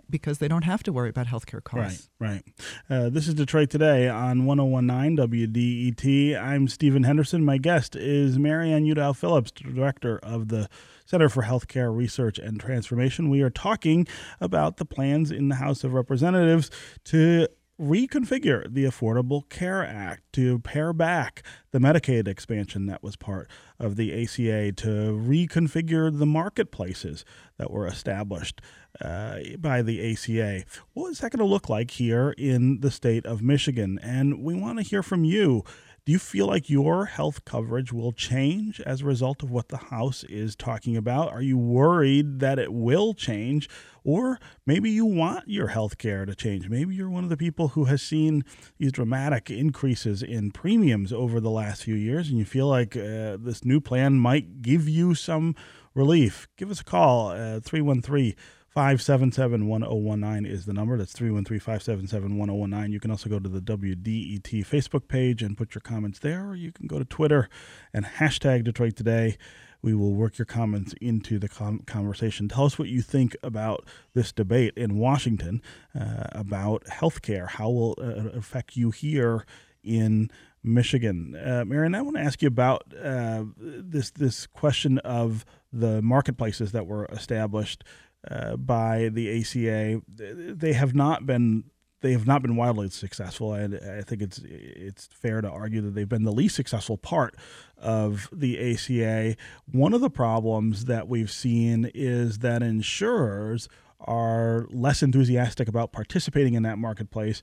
because 0.10 0.38
they 0.40 0.48
don't 0.48 0.64
have 0.64 0.84
to 0.84 0.92
worry 0.94 1.10
about 1.10 1.28
healthcare 1.28 1.64
costs. 1.64 2.10
Right, 2.20 2.30
right. 2.30 2.44
Uh, 2.90 3.10
this 3.10 3.28
is 3.28 3.34
Detroit 3.34 3.70
Today 3.70 4.08
on 4.08 4.46
1019 4.46 5.18
WDET. 5.18 6.42
I'm 6.42 6.68
Stephen 6.68 7.04
Henderson. 7.04 7.44
My 7.44 7.58
guest 7.58 7.96
is 7.96 8.38
Marianne 8.38 8.86
Udow-Phillips, 8.86 9.52
Director 9.52 10.20
of 10.20 10.50
the 10.50 10.70
Center 11.06 11.30
for 11.30 11.44
Healthcare 11.44 11.96
Research 11.96 12.38
and 12.38 12.60
Transformation. 12.60 13.30
We 13.30 13.42
are 13.42 13.50
talking 13.50 14.08
about 14.42 14.78
the 14.78 14.86
plans 14.86 15.32
in 15.32 15.50
the 15.50 15.56
House 15.56 15.84
of 15.84 15.94
Representatives 15.94 16.70
to 17.06 17.48
reconfigure 17.80 18.74
the 18.74 18.86
Affordable 18.86 19.48
Care 19.50 19.86
Act 19.86 20.24
to 20.34 20.60
pare 20.60 20.94
back 20.94 21.44
the 21.72 21.80
Medicaid 21.80 22.28
expansion 22.28 22.88
that 22.88 23.04
was 23.04 23.16
part 23.16 23.48
of 23.80 23.96
the 23.96 24.24
ACA, 24.24 24.72
to 24.72 24.88
reconfigure 24.88 26.18
the 26.18 26.26
marketplaces 26.26 27.24
that 27.58 27.70
were 27.70 27.86
established 27.86 28.62
uh, 29.02 29.40
by 29.60 29.82
the 29.82 30.12
ACA. 30.12 30.64
What 30.94 31.10
is 31.10 31.20
that 31.20 31.32
going 31.32 31.40
to 31.40 31.46
look 31.46 31.70
like 31.70 31.92
here 31.92 32.34
in 32.38 32.82
the 32.82 32.92
state 32.92 33.26
of 33.26 33.42
Michigan? 33.42 34.00
And 34.02 34.44
we 34.44 34.56
want 34.56 34.80
to 34.80 34.84
hear 34.84 35.04
from 35.04 35.24
you. 35.24 35.64
Do 36.08 36.14
you 36.14 36.20
feel 36.20 36.48
like 36.48 36.70
your 36.70 37.04
health 37.04 37.44
coverage 37.44 37.92
will 37.92 38.14
change 38.14 38.80
as 38.80 39.02
a 39.02 39.06
result 39.06 39.44
of 39.44 39.52
what 39.52 39.68
the 39.68 39.76
House 39.76 40.24
is 40.24 40.56
talking 40.56 40.96
about? 40.96 41.34
Are 41.34 41.42
you 41.42 41.58
worried 41.58 42.40
that 42.40 42.60
it 42.60 42.72
will 42.72 43.14
change? 43.14 43.70
Or 44.06 44.40
maybe 44.66 44.90
you 44.90 45.06
want 45.06 45.50
your 45.50 45.68
health 45.68 45.98
care 45.98 46.26
to 46.26 46.34
change. 46.34 46.70
Maybe 46.70 46.96
you're 46.96 47.10
one 47.10 47.26
of 47.26 47.30
the 47.30 47.36
people 47.36 47.68
who 47.68 47.86
has 47.86 48.02
seen 48.02 48.46
these 48.78 48.94
dramatic 48.94 49.52
increases 49.52 50.24
in 50.24 50.52
premiums 50.52 51.12
over 51.12 51.42
the 51.42 51.52
last 51.52 51.84
few 51.84 51.96
years 51.96 52.30
and 52.30 52.38
you 52.38 52.46
feel 52.46 52.68
like 52.68 52.96
uh, 52.96 53.36
this 53.38 53.66
new 53.66 53.82
plan 53.82 54.14
might 54.14 54.62
give 54.62 54.88
you 54.88 55.14
some 55.14 55.56
relief. 55.94 56.48
Give 56.56 56.72
us 56.72 56.80
a 56.80 56.86
call, 56.86 57.32
uh, 57.32 57.60
313 57.60 58.34
577 58.78 59.68
1019 59.68 60.46
is 60.46 60.68
the 60.68 60.72
number. 60.72 61.00
That's 61.00 61.12
313 61.12 61.60
577 61.60 62.38
1019. 62.38 62.94
You 62.94 63.00
can 63.00 63.10
also 63.10 63.28
go 63.28 63.40
to 63.40 63.50
the 63.50 63.60
WDET 63.60 64.68
Facebook 64.68 65.08
page 65.08 65.42
and 65.42 65.58
put 65.58 65.74
your 65.74 65.82
comments 65.82 66.20
there, 66.20 66.50
or 66.50 66.56
you 66.56 66.72
can 66.72 66.86
go 66.86 67.00
to 67.00 67.06
Twitter 67.06 67.50
and 67.92 68.06
hashtag 68.06 68.64
Detroit 68.66 68.96
Today. 68.96 69.36
We 69.82 69.96
will 69.96 70.14
work 70.14 70.38
your 70.38 70.46
comments 70.46 70.94
into 71.02 71.40
the 71.40 71.50
conversation. 71.88 72.50
Tell 72.50 72.66
us 72.66 72.78
what 72.78 72.88
you 72.88 73.02
think 73.02 73.36
about 73.42 73.84
this 74.14 74.32
debate 74.32 74.76
in 74.78 75.00
Washington 75.00 75.64
uh, 76.00 76.28
about 76.34 76.88
health 76.88 77.24
care. 77.24 77.48
How 77.48 77.72
will 77.72 77.96
it 77.96 78.36
affect 78.36 78.76
you 78.76 78.92
here 78.92 79.44
in 79.84 80.30
Michigan? 80.64 81.36
Uh, 81.36 81.66
Marion, 81.66 81.96
I 81.96 82.04
want 82.04 82.18
to 82.18 82.22
ask 82.22 82.44
you 82.44 82.48
about 82.48 82.84
uh, 82.96 83.46
this 83.58 84.12
this 84.12 84.46
question 84.46 85.00
of 85.00 85.46
the 85.74 86.02
marketplaces 86.04 86.72
that 86.74 86.86
were 86.86 87.06
established 87.06 87.84
uh, 88.30 88.56
by 88.58 89.10
the 89.10 89.42
ACA. 89.42 90.02
They 90.08 90.74
have 90.74 90.96
not 90.96 91.26
been 91.26 91.66
they 92.02 92.12
have 92.12 92.28
not 92.28 92.44
been 92.44 92.56
wildly 92.56 92.90
successful, 92.90 93.54
and 93.54 93.76
I 93.76 94.02
think 94.02 94.22
it's 94.22 94.40
it's 94.44 95.08
fair 95.08 95.42
to 95.42 95.50
argue 95.50 95.82
that 95.82 95.96
they've 95.96 96.08
been 96.08 96.24
the 96.24 96.32
least 96.32 96.56
successful 96.56 96.98
part 96.98 97.36
of 97.78 98.30
the 98.32 98.74
ACA. 98.74 99.36
One 99.72 99.94
of 99.94 100.02
the 100.02 100.10
problems 100.10 100.86
that 100.86 101.08
we've 101.08 101.32
seen 101.32 101.90
is 101.96 102.40
that 102.40 102.62
insurers 102.62 103.68
are 104.00 104.68
less 104.70 105.02
enthusiastic 105.02 105.68
about 105.68 105.92
participating 105.92 106.54
in 106.54 106.62
that 106.64 106.78
marketplace 106.78 107.42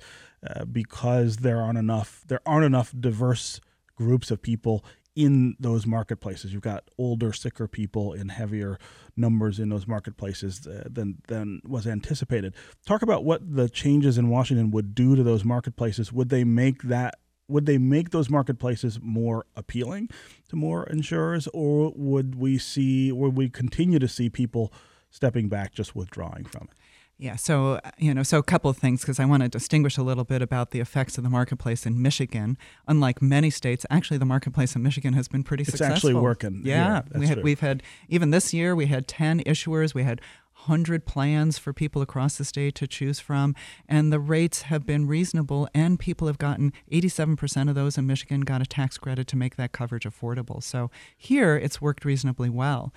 uh, 0.48 0.64
because 0.64 1.38
there 1.38 1.60
aren't 1.60 1.78
enough 1.78 2.22
there 2.28 2.40
aren't 2.46 2.64
enough 2.64 2.94
diverse 2.98 3.60
groups 3.96 4.30
of 4.30 4.40
people 4.40 4.84
in 5.16 5.56
those 5.60 5.86
marketplaces. 5.86 6.52
You've 6.52 6.62
got 6.62 6.84
older, 6.98 7.32
sicker 7.32 7.68
people 7.68 8.12
in 8.12 8.28
heavier 8.30 8.78
numbers 9.16 9.60
in 9.60 9.68
those 9.68 9.86
marketplaces 9.86 10.66
uh, 10.66 10.84
than 10.90 11.18
than 11.28 11.60
was 11.66 11.86
anticipated. 11.86 12.54
Talk 12.84 13.02
about 13.02 13.24
what 13.24 13.56
the 13.56 13.68
changes 13.68 14.18
in 14.18 14.28
Washington 14.28 14.70
would 14.72 14.94
do 14.94 15.14
to 15.14 15.22
those 15.22 15.44
marketplaces. 15.44 16.12
Would 16.12 16.30
they 16.30 16.44
make 16.44 16.82
that 16.82 17.14
would 17.48 17.66
they 17.66 17.78
make 17.78 18.10
those 18.10 18.30
marketplaces 18.30 18.98
more 19.02 19.46
appealing 19.54 20.08
to 20.48 20.56
more 20.56 20.84
insurers, 20.86 21.46
or 21.52 21.92
would 21.94 22.34
we 22.34 22.58
see, 22.58 23.12
would 23.12 23.36
we 23.36 23.48
continue 23.48 23.98
to 23.98 24.08
see 24.08 24.30
people 24.30 24.72
stepping 25.10 25.48
back, 25.48 25.72
just 25.74 25.94
withdrawing 25.94 26.44
from 26.44 26.68
it? 26.70 26.78
Yeah, 27.16 27.36
so 27.36 27.80
you 27.96 28.12
know, 28.12 28.24
so 28.24 28.38
a 28.38 28.42
couple 28.42 28.68
of 28.68 28.76
things 28.76 29.02
because 29.02 29.20
I 29.20 29.24
want 29.24 29.44
to 29.44 29.48
distinguish 29.48 29.96
a 29.96 30.02
little 30.02 30.24
bit 30.24 30.42
about 30.42 30.72
the 30.72 30.80
effects 30.80 31.16
of 31.16 31.22
the 31.22 31.30
marketplace 31.30 31.86
in 31.86 32.02
Michigan. 32.02 32.58
Unlike 32.88 33.22
many 33.22 33.50
states, 33.50 33.86
actually, 33.88 34.18
the 34.18 34.24
marketplace 34.24 34.74
in 34.74 34.82
Michigan 34.82 35.14
has 35.14 35.28
been 35.28 35.44
pretty 35.44 35.62
it's 35.62 35.70
successful. 35.70 35.94
It's 35.94 36.04
actually 36.04 36.14
working. 36.14 36.62
Yeah, 36.64 37.02
yeah 37.12 37.18
we 37.18 37.26
had 37.28 37.42
we've 37.44 37.60
had 37.60 37.82
even 38.08 38.30
this 38.30 38.52
year 38.52 38.74
we 38.74 38.86
had 38.86 39.06
ten 39.06 39.40
issuers. 39.44 39.94
We 39.94 40.02
had 40.02 40.20
100 40.66 41.04
plans 41.04 41.58
for 41.58 41.72
people 41.72 42.00
across 42.00 42.38
the 42.38 42.44
state 42.44 42.74
to 42.76 42.86
choose 42.86 43.20
from, 43.20 43.54
and 43.88 44.12
the 44.12 44.20
rates 44.20 44.62
have 44.62 44.86
been 44.86 45.06
reasonable, 45.06 45.68
and 45.74 45.98
people 45.98 46.26
have 46.26 46.38
gotten 46.38 46.72
87% 46.90 47.68
of 47.68 47.74
those 47.74 47.98
in 47.98 48.06
Michigan 48.06 48.42
got 48.42 48.62
a 48.62 48.66
tax 48.66 48.96
credit 48.96 49.26
to 49.28 49.36
make 49.36 49.56
that 49.56 49.72
coverage 49.72 50.04
affordable. 50.04 50.62
So 50.62 50.90
here 51.16 51.56
it's 51.56 51.82
worked 51.82 52.04
reasonably 52.04 52.48
well. 52.48 52.94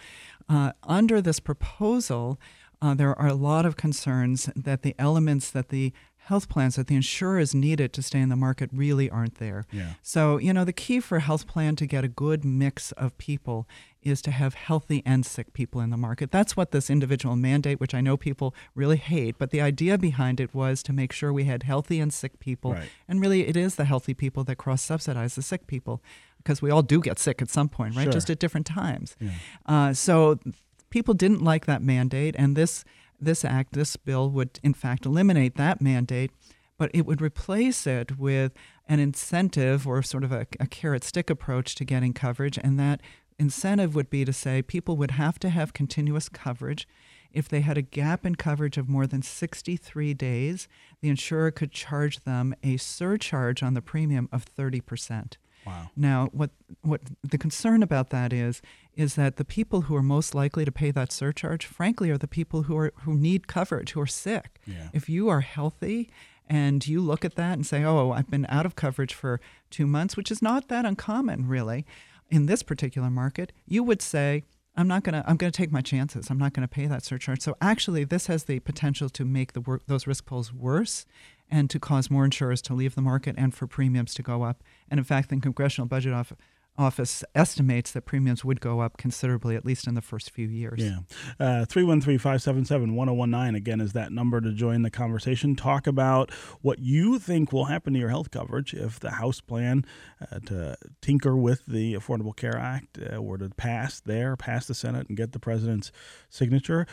Uh, 0.48 0.72
under 0.84 1.20
this 1.20 1.42
proposal, 1.42 2.40
uh, 2.82 2.94
there 2.94 3.18
are 3.18 3.28
a 3.28 3.34
lot 3.34 3.66
of 3.66 3.76
concerns 3.76 4.50
that 4.56 4.82
the 4.82 4.96
elements 5.00 5.50
that 5.52 5.70
the 5.70 5.94
health 6.28 6.50
plans 6.50 6.76
that 6.76 6.88
the 6.88 6.96
insurers 6.96 7.56
needed 7.56 7.94
to 7.94 8.02
stay 8.02 8.20
in 8.20 8.28
the 8.28 8.36
market 8.36 8.70
really 8.74 9.10
aren't 9.10 9.36
there. 9.36 9.66
Yeah. 9.72 9.94
So, 10.02 10.38
you 10.38 10.52
know, 10.52 10.66
the 10.66 10.74
key 10.74 11.00
for 11.00 11.18
a 11.18 11.22
health 11.22 11.48
plan 11.48 11.78
to 11.78 11.86
get 11.86 12.04
a 12.04 12.10
good 12.10 12.44
mix 12.44 12.92
of 12.94 13.18
people 13.18 13.66
is 14.02 14.22
to 14.24 14.32
have 14.32 14.54
healthy 14.54 15.02
and 15.06 15.26
sick 15.26 15.54
people 15.54 15.80
in 15.80 15.90
the 15.90 15.96
market. 15.96 16.30
That's 16.30 16.58
what 16.58 16.72
this 16.72 16.90
individual 16.90 17.38
mandate, 17.38 17.80
which 17.80 17.94
I 17.94 18.02
know 18.02 18.18
people 18.18 18.54
really 18.76 18.98
hate, 18.98 19.38
but 19.38 19.52
the 19.52 19.62
idea 19.62 19.98
behind 19.98 20.42
it 20.42 20.54
was 20.54 20.84
to 20.84 20.94
make 20.94 21.14
sure 21.14 21.32
we 21.32 21.46
had 21.46 21.64
healthy 21.64 22.02
and 22.02 22.14
sick 22.14 22.40
people. 22.40 22.74
Right. 22.74 22.90
And 23.08 23.22
really, 23.22 23.48
it 23.48 23.56
is 23.56 23.76
the 23.76 23.86
healthy 23.86 24.14
people 24.14 24.44
that 24.46 24.58
cross 24.58 24.82
subsidize 24.82 25.36
the 25.36 25.42
sick 25.42 25.66
people 25.66 26.02
because 26.40 26.62
we 26.62 26.72
all 26.72 26.82
do 26.82 27.00
get 27.00 27.20
sick 27.20 27.42
at 27.42 27.50
some 27.50 27.70
point, 27.70 27.96
right? 27.96 28.04
Sure. 28.04 28.12
Just 28.12 28.30
at 28.30 28.40
different 28.40 28.66
times. 28.66 29.16
Yeah. 29.20 29.32
Uh, 29.66 29.94
so 29.94 30.40
people 30.90 31.14
didn't 31.14 31.44
like 31.44 31.66
that 31.66 31.82
mandate, 31.82 32.36
and 32.38 32.56
this 32.56 32.84
this 33.20 33.44
act, 33.44 33.74
this 33.74 33.96
bill 33.96 34.30
would 34.30 34.60
in 34.62 34.74
fact 34.74 35.06
eliminate 35.06 35.56
that 35.56 35.82
mandate, 35.82 36.32
but 36.78 36.92
it 36.94 37.06
would 37.06 37.22
replace 37.22 37.88
it 37.88 38.18
with 38.18 38.54
an 38.88 39.00
incentive 39.00 39.88
or 39.88 40.04
sort 40.04 40.24
of 40.24 40.32
a, 40.32 40.46
a 40.60 40.68
carrot 40.68 41.04
stick 41.04 41.30
approach 41.30 41.74
to 41.76 41.86
getting 41.86 42.14
coverage, 42.14 42.60
and 42.60 42.80
that 42.80 43.02
incentive 43.40 43.96
would 43.96 44.10
be 44.10 44.26
to 44.26 44.34
say 44.34 44.62
people 44.62 44.98
would 44.98 45.12
have 45.12 45.40
to 45.40 45.50
have 45.50 45.74
continuous 45.74 46.30
coverage. 46.30 46.88
If 47.32 47.50
they 47.50 47.62
had 47.62 47.78
a 47.78 47.82
gap 47.82 48.26
in 48.26 48.36
coverage 48.36 48.78
of 48.78 48.88
more 48.90 49.06
than 49.06 49.22
63 49.22 50.14
days, 50.14 50.68
the 51.02 51.10
insurer 51.10 51.52
could 51.52 51.72
charge 51.72 52.24
them 52.24 52.56
a 52.64 52.78
surcharge 52.78 53.62
on 53.62 53.74
the 53.74 53.82
premium 53.82 54.30
of 54.32 54.46
30%. 54.46 55.34
Wow. 55.68 55.90
Now, 55.96 56.30
what 56.32 56.52
what 56.82 57.02
the 57.24 57.38
concern 57.38 57.84
about 57.84 58.10
that 58.10 58.34
is 58.34 58.62
is 58.96 59.16
that 59.16 59.36
the 59.36 59.46
people 59.46 59.82
who 59.82 59.96
are 59.96 60.02
most 60.04 60.34
likely 60.34 60.66
to 60.66 60.72
pay 60.72 60.92
that 60.92 61.12
surcharge, 61.12 61.66
frankly, 61.66 62.10
are 62.10 62.18
the 62.18 62.28
people 62.28 62.64
who 62.64 62.78
are 62.78 62.92
who 63.02 63.14
need 63.16 63.48
coverage, 63.48 63.92
who 63.92 64.02
are 64.02 64.08
sick. 64.08 64.60
Yeah. 64.66 64.90
If 64.94 65.10
you 65.10 65.30
are 65.30 65.42
healthy 65.42 66.10
and 66.50 66.88
you 66.88 67.02
look 67.02 67.26
at 67.26 67.36
that 67.36 67.54
and 67.54 67.66
say, 67.66 67.84
"Oh, 67.84 68.12
I've 68.12 68.30
been 68.30 68.46
out 68.50 68.66
of 68.66 68.76
coverage 68.76 69.14
for 69.14 69.40
2 69.70 69.86
months," 69.86 70.16
which 70.18 70.32
is 70.32 70.42
not 70.42 70.68
that 70.70 70.86
uncommon 70.86 71.48
really 71.48 71.86
in 72.30 72.46
this 72.46 72.64
particular 72.64 73.10
market, 73.10 73.52
you 73.66 73.84
would 73.84 74.02
say, 74.02 74.44
I'm 74.78 74.88
not 74.88 75.04
gonna. 75.04 75.24
I'm 75.28 75.38
gonna 75.38 75.52
take 75.52 75.72
my 75.72 75.82
chances. 75.82 76.30
I'm 76.30 76.38
not 76.38 76.54
gonna 76.54 76.68
pay 76.68 76.86
that 76.86 77.04
surcharge. 77.04 77.42
So 77.42 77.58
actually, 77.60 78.04
this 78.04 78.28
has 78.28 78.44
the 78.44 78.60
potential 78.60 79.10
to 79.10 79.26
make 79.26 79.54
the 79.54 79.62
work, 79.62 79.82
those 79.88 80.06
risk 80.06 80.26
pools 80.26 80.54
worse, 80.54 81.06
and 81.50 81.68
to 81.72 81.80
cause 81.80 82.12
more 82.12 82.24
insurers 82.24 82.62
to 82.64 82.76
leave 82.76 82.94
the 82.94 83.02
market 83.02 83.36
and 83.40 83.56
for 83.56 83.66
premiums 83.66 84.14
to 84.14 84.22
go 84.22 84.44
up. 84.44 84.64
And 84.90 85.00
in 85.00 85.04
fact, 85.04 85.30
the 85.30 85.40
Congressional 85.40 85.88
Budget 85.88 86.14
Office 86.14 86.38
office 86.78 87.24
estimates 87.34 87.92
that 87.92 88.02
premiums 88.02 88.46
would 88.46 88.62
go 88.62 88.80
up 88.80 88.98
considerably, 88.98 89.56
at 89.56 89.66
least 89.66 89.88
in 89.88 89.96
the 89.96 90.02
first 90.02 90.32
few 90.32 90.48
years. 90.48 90.80
Yeah. 90.80 91.00
Uh, 91.40 91.66
313 91.66 92.18
577 92.18 92.96
1019, 92.96 93.56
again, 93.56 93.82
is 93.82 93.94
that 93.94 94.12
number 94.12 94.40
to 94.42 94.52
join 94.52 94.84
the 94.84 94.92
conversation. 94.92 95.56
Talk 95.56 95.88
about 95.88 96.32
what 96.62 96.80
you 96.80 97.20
think 97.20 97.52
will 97.52 97.66
happen 97.66 97.94
to 97.94 98.00
your 98.00 98.10
health 98.10 98.32
coverage 98.32 98.74
if 98.74 99.00
the 99.00 99.12
House 99.12 99.42
plan 99.42 99.86
uh, 100.32 100.40
to 100.46 100.78
tinker 101.02 101.36
with 101.36 101.66
the 101.66 101.94
Affordable 101.94 102.36
Care 102.36 102.58
Act 102.58 103.00
uh, 103.00 103.22
were 103.22 103.38
to 103.38 103.50
pass 103.50 104.00
there, 104.00 104.36
pass 104.36 104.68
the 104.68 104.76
Senate, 104.76 105.08
and 105.08 105.18
get 105.18 105.32
the 105.32 105.40
president's 105.40 105.92
signature. 106.30 106.86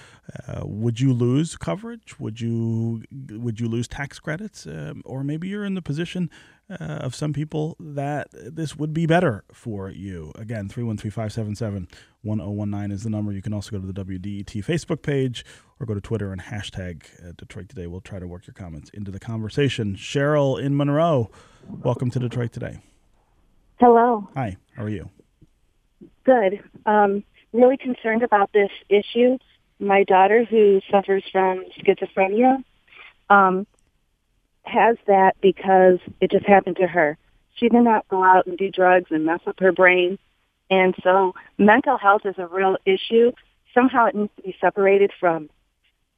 Uh, 0.49 0.63
would 0.65 1.01
you 1.01 1.13
lose 1.13 1.57
coverage? 1.57 2.19
Would 2.19 2.41
you 2.41 3.03
would 3.31 3.61
you 3.61 3.69
lose 3.69 3.89
tax 3.89 4.19
credits? 4.19 4.67
Um, 4.67 5.03
or 5.05 5.23
maybe 5.25 5.49
you're 5.49 5.65
in 5.65 5.75
the 5.75 5.83
position 5.83 6.31
uh, 6.71 6.75
of 6.77 7.15
some 7.15 7.33
people 7.33 7.77
that 7.79 8.29
this 8.33 8.77
would 8.77 8.95
be 8.95 9.07
better 9.07 9.45
for 9.53 9.91
you. 9.91 10.33
Again, 10.37 10.69
313 10.69 11.11
577 11.11 11.89
1019 12.23 12.91
is 12.91 13.03
the 13.03 13.11
number. 13.11 13.33
You 13.33 13.43
can 13.43 13.53
also 13.53 13.71
go 13.71 13.79
to 13.79 13.93
the 13.93 14.05
WDET 14.05 14.65
Facebook 14.65 15.03
page 15.03 15.45
or 15.79 15.87
go 15.87 15.95
to 15.95 16.01
Twitter 16.01 16.33
and 16.33 16.41
hashtag 16.41 17.05
uh, 17.23 17.33
Detroit 17.37 17.69
Today. 17.69 17.87
We'll 17.87 18.01
try 18.01 18.19
to 18.19 18.27
work 18.27 18.47
your 18.47 18.55
comments 18.55 18.91
into 18.91 19.11
the 19.11 19.21
conversation. 19.21 19.95
Cheryl 19.95 20.61
in 20.61 20.77
Monroe, 20.77 21.31
welcome 21.69 22.11
to 22.11 22.19
Detroit 22.19 22.53
Today. 22.53 22.79
Hello. 23.79 24.29
Hi, 24.35 24.57
how 24.77 24.85
are 24.85 24.89
you? 24.89 25.11
Good. 26.25 26.63
Um, 26.87 27.25
really 27.53 27.77
concerned 27.77 28.23
about 28.23 28.53
this 28.53 28.71
issue. 28.89 29.39
my 29.79 30.05
daughter, 30.05 30.45
who 30.45 30.81
suffers 30.91 31.25
from 31.31 31.65
schizophrenia, 31.79 32.63
um, 33.29 33.67
has 34.65 34.97
that 35.07 35.37
because 35.41 35.99
it 36.21 36.31
just 36.31 36.47
happened 36.47 36.77
to 36.77 36.87
her. 36.87 37.17
She 37.55 37.69
did 37.69 37.83
not 37.83 38.09
go 38.09 38.23
out 38.23 38.47
and 38.47 38.59
do 38.59 38.71
drugs 38.71 39.11
and 39.11 39.25
mess 39.25 39.41
up 39.47 39.61
her 39.61 39.73
brain. 39.73 40.19
And 40.71 40.95
so 41.03 41.35
mental 41.59 41.99
health 41.99 42.23
is 42.25 42.35
a 42.39 42.47
real 42.47 42.77
issue. 42.85 43.33
Somehow 43.75 44.07
it 44.07 44.15
needs 44.15 44.33
to 44.37 44.43
be 44.43 44.57
separated 44.61 45.13
from 45.19 45.51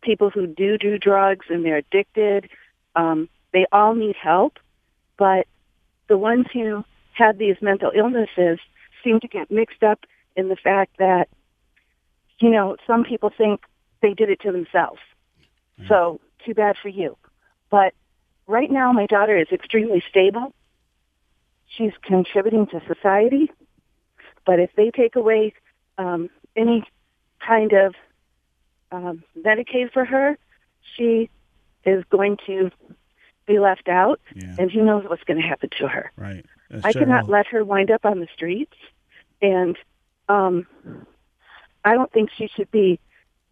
people 0.02 0.30
who 0.30 0.46
do 0.46 0.78
do 0.78 0.98
drugs 0.98 1.46
and 1.50 1.64
they're 1.64 1.78
addicted. 1.78 2.48
Um, 2.94 3.28
they 3.52 3.66
all 3.72 3.94
need 3.94 4.16
help, 4.16 4.58
but 5.18 5.46
the 6.08 6.16
ones 6.16 6.46
who 6.52 6.84
have 7.12 7.38
these 7.38 7.56
mental 7.60 7.90
illnesses 7.94 8.58
seem 9.02 9.20
to 9.20 9.28
get 9.28 9.50
mixed 9.50 9.82
up 9.82 10.00
in 10.36 10.48
the 10.48 10.56
fact 10.56 10.98
that, 10.98 11.28
you 12.38 12.50
know, 12.50 12.76
some 12.86 13.04
people 13.04 13.30
think 13.36 13.62
they 14.02 14.14
did 14.14 14.30
it 14.30 14.40
to 14.40 14.52
themselves. 14.52 15.00
Mm. 15.80 15.88
So 15.88 16.20
too 16.44 16.54
bad 16.54 16.76
for 16.80 16.88
you. 16.88 17.16
But 17.70 17.94
right 18.46 18.70
now, 18.70 18.92
my 18.92 19.06
daughter 19.06 19.36
is 19.36 19.48
extremely 19.52 20.02
stable. 20.08 20.54
She's 21.66 21.92
contributing 22.02 22.66
to 22.68 22.80
society. 22.86 23.50
But 24.44 24.60
if 24.60 24.70
they 24.76 24.90
take 24.90 25.16
away 25.16 25.54
um, 25.98 26.30
any 26.54 26.84
kind 27.44 27.72
of 27.72 27.94
um, 28.92 29.24
Medicaid 29.38 29.92
for 29.92 30.04
her, 30.04 30.38
she 30.96 31.28
is 31.84 32.04
going 32.10 32.36
to 32.46 32.70
be 33.46 33.58
left 33.58 33.88
out, 33.88 34.20
yeah. 34.34 34.56
and 34.58 34.70
who 34.70 34.84
knows 34.84 35.04
what's 35.08 35.22
going 35.24 35.40
to 35.40 35.46
happen 35.46 35.70
to 35.78 35.88
her. 35.88 36.10
Right. 36.16 36.44
I 36.82 36.92
cannot 36.92 37.28
let 37.28 37.46
her 37.48 37.64
wind 37.64 37.90
up 37.90 38.04
on 38.04 38.18
the 38.18 38.26
streets, 38.34 38.76
and 39.40 39.76
um, 40.28 40.66
I 41.84 41.94
don't 41.94 42.10
think 42.12 42.30
she 42.36 42.48
should 42.48 42.70
be 42.70 42.98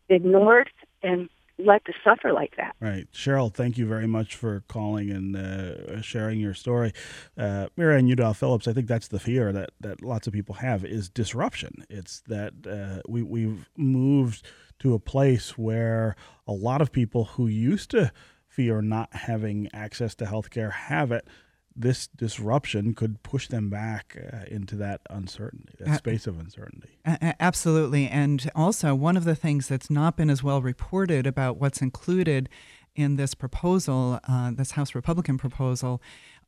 ignored 0.08 0.70
and 1.02 1.28
let 1.58 1.84
to 1.84 1.92
suffer 2.02 2.32
like 2.32 2.56
that. 2.56 2.74
Right. 2.80 3.06
Cheryl, 3.12 3.52
thank 3.52 3.78
you 3.78 3.86
very 3.86 4.06
much 4.06 4.34
for 4.34 4.64
calling 4.68 5.10
and 5.10 5.36
uh, 5.36 6.00
sharing 6.02 6.40
your 6.40 6.54
story. 6.54 6.92
Uh, 7.36 7.68
Marianne 7.76 8.08
Udow-Phillips, 8.08 8.66
I 8.66 8.72
think 8.72 8.88
that's 8.88 9.08
the 9.08 9.20
fear 9.20 9.52
that, 9.52 9.70
that 9.80 10.02
lots 10.02 10.26
of 10.26 10.32
people 10.32 10.56
have 10.56 10.84
is 10.84 11.08
disruption. 11.08 11.84
It's 11.88 12.22
that 12.26 12.52
uh, 12.68 13.02
we, 13.08 13.22
we've 13.22 13.68
moved 13.76 14.44
to 14.80 14.94
a 14.94 14.98
place 14.98 15.56
where 15.56 16.16
a 16.46 16.52
lot 16.52 16.82
of 16.82 16.90
people 16.90 17.24
who 17.24 17.46
used 17.46 17.90
to 17.90 18.12
fear 18.48 18.82
not 18.82 19.14
having 19.14 19.68
access 19.72 20.14
to 20.16 20.24
healthcare 20.24 20.72
have 20.72 21.12
it 21.12 21.26
this 21.76 22.06
disruption 22.06 22.94
could 22.94 23.22
push 23.22 23.48
them 23.48 23.68
back 23.68 24.16
uh, 24.32 24.44
into 24.46 24.76
that 24.76 25.00
uncertainty, 25.10 25.74
that 25.80 25.88
uh, 25.88 25.96
space 25.96 26.26
of 26.26 26.38
uncertainty. 26.38 26.98
Absolutely. 27.40 28.06
And 28.06 28.50
also, 28.54 28.94
one 28.94 29.16
of 29.16 29.24
the 29.24 29.34
things 29.34 29.68
that's 29.68 29.90
not 29.90 30.16
been 30.16 30.30
as 30.30 30.42
well 30.42 30.62
reported 30.62 31.26
about 31.26 31.58
what's 31.58 31.82
included 31.82 32.48
in 32.94 33.16
this 33.16 33.34
proposal, 33.34 34.20
uh, 34.28 34.52
this 34.52 34.72
House 34.72 34.94
Republican 34.94 35.36
proposal, 35.36 36.00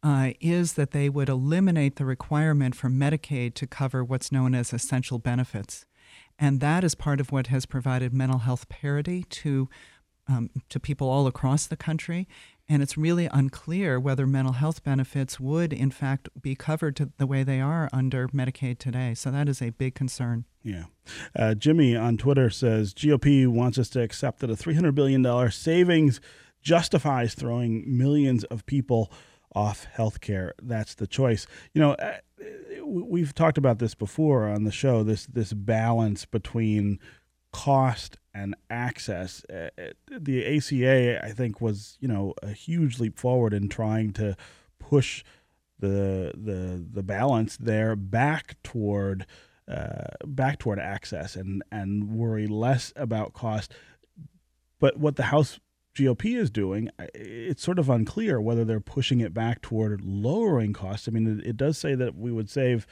uh, 0.02 0.30
is 0.40 0.74
that 0.74 0.92
they 0.92 1.08
would 1.08 1.28
eliminate 1.28 1.96
the 1.96 2.04
requirement 2.04 2.76
for 2.76 2.88
Medicaid 2.88 3.54
to 3.54 3.66
cover 3.66 4.04
what's 4.04 4.30
known 4.30 4.54
as 4.54 4.72
essential 4.72 5.18
benefits. 5.18 5.86
And 6.38 6.60
that 6.60 6.84
is 6.84 6.94
part 6.94 7.20
of 7.20 7.32
what 7.32 7.48
has 7.48 7.66
provided 7.66 8.12
mental 8.12 8.40
health 8.40 8.68
parity 8.68 9.24
to 9.24 9.68
um, 10.28 10.50
to 10.70 10.80
people 10.80 11.08
all 11.08 11.28
across 11.28 11.66
the 11.66 11.76
country 11.76 12.26
and 12.68 12.82
it's 12.82 12.96
really 12.96 13.26
unclear 13.32 14.00
whether 14.00 14.26
mental 14.26 14.54
health 14.54 14.82
benefits 14.82 15.38
would, 15.38 15.72
in 15.72 15.90
fact, 15.90 16.28
be 16.40 16.54
covered 16.54 16.96
to 16.96 17.10
the 17.18 17.26
way 17.26 17.42
they 17.42 17.60
are 17.60 17.88
under 17.92 18.28
Medicaid 18.28 18.78
today. 18.78 19.14
So 19.14 19.30
that 19.30 19.48
is 19.48 19.62
a 19.62 19.70
big 19.70 19.94
concern. 19.94 20.44
Yeah. 20.62 20.84
Uh, 21.34 21.54
Jimmy 21.54 21.94
on 21.96 22.16
Twitter 22.16 22.50
says 22.50 22.92
GOP 22.92 23.46
wants 23.46 23.78
us 23.78 23.88
to 23.90 24.02
accept 24.02 24.40
that 24.40 24.50
a 24.50 24.54
$300 24.54 24.94
billion 24.94 25.50
savings 25.50 26.20
justifies 26.60 27.34
throwing 27.34 27.84
millions 27.96 28.42
of 28.44 28.66
people 28.66 29.12
off 29.54 29.84
health 29.84 30.20
care. 30.20 30.52
That's 30.60 30.94
the 30.94 31.06
choice. 31.06 31.46
You 31.72 31.80
know, 31.80 31.92
uh, 31.92 32.16
we've 32.84 33.34
talked 33.34 33.58
about 33.58 33.78
this 33.78 33.94
before 33.94 34.48
on 34.48 34.64
the 34.64 34.72
show 34.72 35.02
this 35.02 35.26
this 35.26 35.52
balance 35.52 36.26
between 36.26 36.98
cost 37.52 38.18
and 38.36 38.54
access. 38.68 39.44
Uh, 39.50 39.68
uh 39.78 39.90
the 40.10 40.56
ACA, 40.56 41.24
I 41.24 41.32
think, 41.32 41.60
was 41.60 41.96
you 42.00 42.08
know 42.08 42.34
a 42.42 42.52
huge 42.52 43.00
leap 43.00 43.18
forward 43.18 43.54
in 43.54 43.68
trying 43.68 44.12
to 44.14 44.36
push 44.78 45.24
the 45.78 46.32
the 46.34 46.86
the 46.92 47.02
balance 47.02 47.56
there 47.56 47.96
back 47.96 48.56
toward 48.62 49.26
uh, 49.68 50.08
back 50.24 50.58
toward 50.58 50.78
access 50.78 51.34
and 51.34 51.62
and 51.72 52.10
worry 52.10 52.46
less 52.46 52.92
about 52.96 53.32
cost. 53.32 53.72
But 54.78 54.98
what 54.98 55.16
the 55.16 55.24
House 55.24 55.58
GOP 55.94 56.36
is 56.36 56.50
doing, 56.50 56.90
it's 57.14 57.62
sort 57.62 57.78
of 57.78 57.88
unclear 57.88 58.38
whether 58.38 58.64
they're 58.64 58.80
pushing 58.80 59.20
it 59.20 59.32
back 59.32 59.62
toward 59.62 60.04
lowering 60.04 60.74
costs. 60.74 61.08
I 61.08 61.10
mean, 61.10 61.40
it, 61.40 61.46
it 61.46 61.56
does 61.56 61.78
say 61.78 61.94
that 61.94 62.14
we 62.14 62.30
would 62.30 62.50
save 62.50 62.86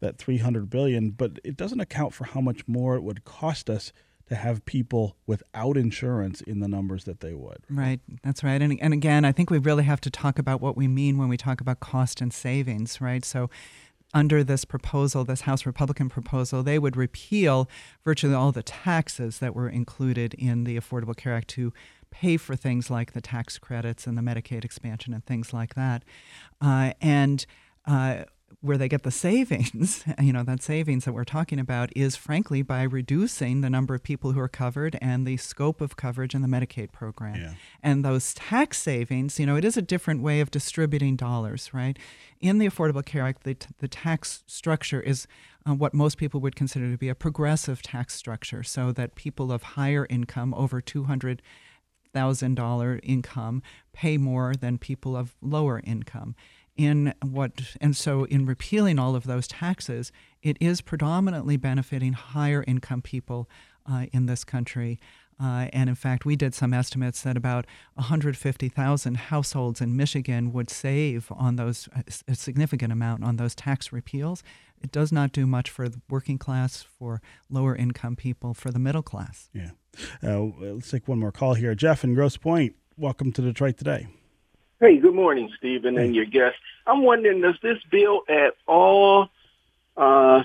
that 0.00 0.16
300 0.16 0.70
billion, 0.70 1.10
but 1.10 1.38
it 1.44 1.56
doesn't 1.56 1.80
account 1.80 2.14
for 2.14 2.24
how 2.24 2.40
much 2.40 2.66
more 2.66 2.96
it 2.96 3.02
would 3.02 3.24
cost 3.24 3.68
us 3.68 3.92
to 4.28 4.34
have 4.34 4.64
people 4.64 5.16
without 5.26 5.76
insurance 5.76 6.40
in 6.40 6.60
the 6.60 6.68
numbers 6.68 7.04
that 7.04 7.20
they 7.20 7.32
would. 7.32 7.58
Right, 7.70 8.00
that's 8.24 8.42
right. 8.42 8.60
And, 8.60 8.78
and 8.80 8.92
again, 8.92 9.24
I 9.24 9.32
think 9.32 9.50
we 9.50 9.58
really 9.58 9.84
have 9.84 10.00
to 10.02 10.10
talk 10.10 10.38
about 10.38 10.60
what 10.60 10.76
we 10.76 10.88
mean 10.88 11.16
when 11.16 11.28
we 11.28 11.36
talk 11.36 11.60
about 11.60 11.80
cost 11.80 12.20
and 12.20 12.32
savings, 12.32 13.00
right? 13.00 13.24
So, 13.24 13.50
under 14.14 14.44
this 14.44 14.64
proposal, 14.64 15.24
this 15.24 15.42
House 15.42 15.66
Republican 15.66 16.08
proposal, 16.08 16.62
they 16.62 16.78
would 16.78 16.96
repeal 16.96 17.68
virtually 18.04 18.34
all 18.34 18.52
the 18.52 18.62
taxes 18.62 19.40
that 19.40 19.54
were 19.54 19.68
included 19.68 20.32
in 20.34 20.64
the 20.64 20.78
Affordable 20.78 21.16
Care 21.16 21.34
Act 21.34 21.48
to 21.48 21.72
pay 22.10 22.36
for 22.36 22.56
things 22.56 22.88
like 22.88 23.12
the 23.12 23.20
tax 23.20 23.58
credits 23.58 24.06
and 24.06 24.16
the 24.16 24.22
Medicaid 24.22 24.64
expansion 24.64 25.12
and 25.12 25.26
things 25.26 25.52
like 25.52 25.74
that. 25.74 26.02
Uh, 26.60 26.92
and 27.00 27.44
uh, 27.84 28.24
where 28.60 28.78
they 28.78 28.88
get 28.88 29.02
the 29.02 29.10
savings, 29.10 30.04
you 30.20 30.32
know, 30.32 30.42
that 30.42 30.62
savings 30.62 31.04
that 31.04 31.12
we're 31.12 31.24
talking 31.24 31.58
about 31.58 31.90
is 31.96 32.16
frankly 32.16 32.62
by 32.62 32.82
reducing 32.82 33.60
the 33.60 33.70
number 33.70 33.94
of 33.94 34.02
people 34.02 34.32
who 34.32 34.40
are 34.40 34.48
covered 34.48 34.98
and 35.00 35.26
the 35.26 35.36
scope 35.36 35.80
of 35.80 35.96
coverage 35.96 36.34
in 36.34 36.42
the 36.42 36.48
Medicaid 36.48 36.92
program. 36.92 37.36
Yeah. 37.36 37.54
And 37.82 38.04
those 38.04 38.34
tax 38.34 38.78
savings, 38.78 39.38
you 39.38 39.46
know, 39.46 39.56
it 39.56 39.64
is 39.64 39.76
a 39.76 39.82
different 39.82 40.22
way 40.22 40.40
of 40.40 40.50
distributing 40.50 41.16
dollars, 41.16 41.72
right? 41.72 41.98
In 42.40 42.58
the 42.58 42.66
Affordable 42.66 43.04
Care 43.04 43.22
Act, 43.22 43.44
the, 43.44 43.56
the 43.78 43.88
tax 43.88 44.42
structure 44.46 45.00
is 45.00 45.26
uh, 45.68 45.74
what 45.74 45.94
most 45.94 46.16
people 46.16 46.40
would 46.40 46.56
consider 46.56 46.90
to 46.90 46.98
be 46.98 47.08
a 47.08 47.14
progressive 47.14 47.82
tax 47.82 48.14
structure, 48.14 48.62
so 48.62 48.92
that 48.92 49.14
people 49.16 49.50
of 49.50 49.62
higher 49.62 50.06
income, 50.08 50.54
over 50.54 50.80
200 50.80 51.42
thousand 52.12 52.54
dollar 52.54 52.98
income 53.02 53.62
pay 53.92 54.16
more 54.16 54.54
than 54.54 54.78
people 54.78 55.14
of 55.14 55.34
lower 55.42 55.82
income 55.84 56.34
in 56.76 57.14
what 57.22 57.76
and 57.80 57.96
so 57.96 58.24
in 58.24 58.46
repealing 58.46 58.98
all 58.98 59.14
of 59.14 59.24
those 59.24 59.48
taxes 59.48 60.12
it 60.42 60.56
is 60.60 60.80
predominantly 60.80 61.56
benefiting 61.56 62.12
higher 62.12 62.64
income 62.66 63.02
people 63.02 63.48
uh, 63.90 64.06
in 64.12 64.26
this 64.26 64.44
country. 64.44 64.98
Uh, 65.38 65.68
and 65.72 65.90
in 65.90 65.94
fact 65.94 66.24
we 66.24 66.34
did 66.34 66.54
some 66.54 66.72
estimates 66.72 67.22
that 67.22 67.36
about 67.36 67.66
150,000 67.94 69.16
households 69.16 69.80
in 69.80 69.96
Michigan 69.96 70.52
would 70.52 70.70
save 70.70 71.30
on 71.30 71.56
those 71.56 71.88
a 72.26 72.34
significant 72.34 72.90
amount 72.90 73.22
on 73.22 73.36
those 73.36 73.54
tax 73.54 73.92
repeals. 73.92 74.42
It 74.82 74.90
does 74.90 75.12
not 75.12 75.32
do 75.32 75.46
much 75.46 75.68
for 75.68 75.88
the 75.88 76.00
working 76.08 76.38
class 76.38 76.82
for 76.82 77.20
lower 77.50 77.76
income 77.76 78.16
people 78.16 78.54
for 78.54 78.70
the 78.70 78.78
middle 78.78 79.02
class. 79.02 79.50
Yeah. 79.52 79.70
Uh, 80.22 80.50
let's 80.58 80.90
take 80.90 81.06
one 81.06 81.18
more 81.18 81.32
call 81.32 81.54
here. 81.54 81.74
Jeff 81.74 82.02
in 82.02 82.14
Grosse 82.14 82.36
Pointe, 82.38 82.74
welcome 82.96 83.30
to 83.32 83.42
Detroit 83.42 83.76
today 83.76 84.06
Hey, 84.78 84.98
good 84.98 85.14
morning, 85.14 85.50
Stephen, 85.56 85.96
and 85.96 86.14
your 86.14 86.26
guest. 86.26 86.56
I'm 86.86 87.02
wondering, 87.02 87.40
does 87.40 87.54
this 87.62 87.78
bill 87.90 88.20
at 88.28 88.52
all 88.66 89.30
uh, 89.96 90.42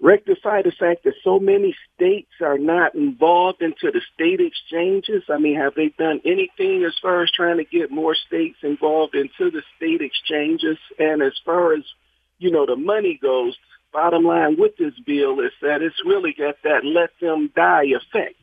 rectify 0.00 0.62
the 0.62 0.72
fact 0.72 1.04
that 1.04 1.14
so 1.22 1.38
many 1.38 1.76
states 1.94 2.32
are 2.40 2.58
not 2.58 2.96
involved 2.96 3.62
into 3.62 3.92
the 3.92 4.00
state 4.12 4.40
exchanges? 4.40 5.22
I 5.28 5.38
mean, 5.38 5.54
have 5.54 5.76
they 5.76 5.90
done 5.96 6.20
anything 6.24 6.82
as 6.84 6.98
far 7.00 7.22
as 7.22 7.30
trying 7.30 7.58
to 7.58 7.64
get 7.64 7.92
more 7.92 8.16
states 8.16 8.56
involved 8.62 9.14
into 9.14 9.52
the 9.52 9.62
state 9.76 10.00
exchanges? 10.00 10.78
And 10.98 11.22
as 11.22 11.34
far 11.44 11.74
as, 11.74 11.84
you 12.40 12.50
know, 12.50 12.66
the 12.66 12.74
money 12.74 13.20
goes, 13.22 13.56
bottom 13.92 14.24
line 14.24 14.56
with 14.58 14.76
this 14.78 14.94
bill 15.06 15.38
is 15.38 15.52
that 15.62 15.80
it's 15.80 16.04
really 16.04 16.34
got 16.36 16.56
that 16.64 16.84
let 16.84 17.10
them 17.20 17.52
die 17.54 17.84
effect. 17.84 18.34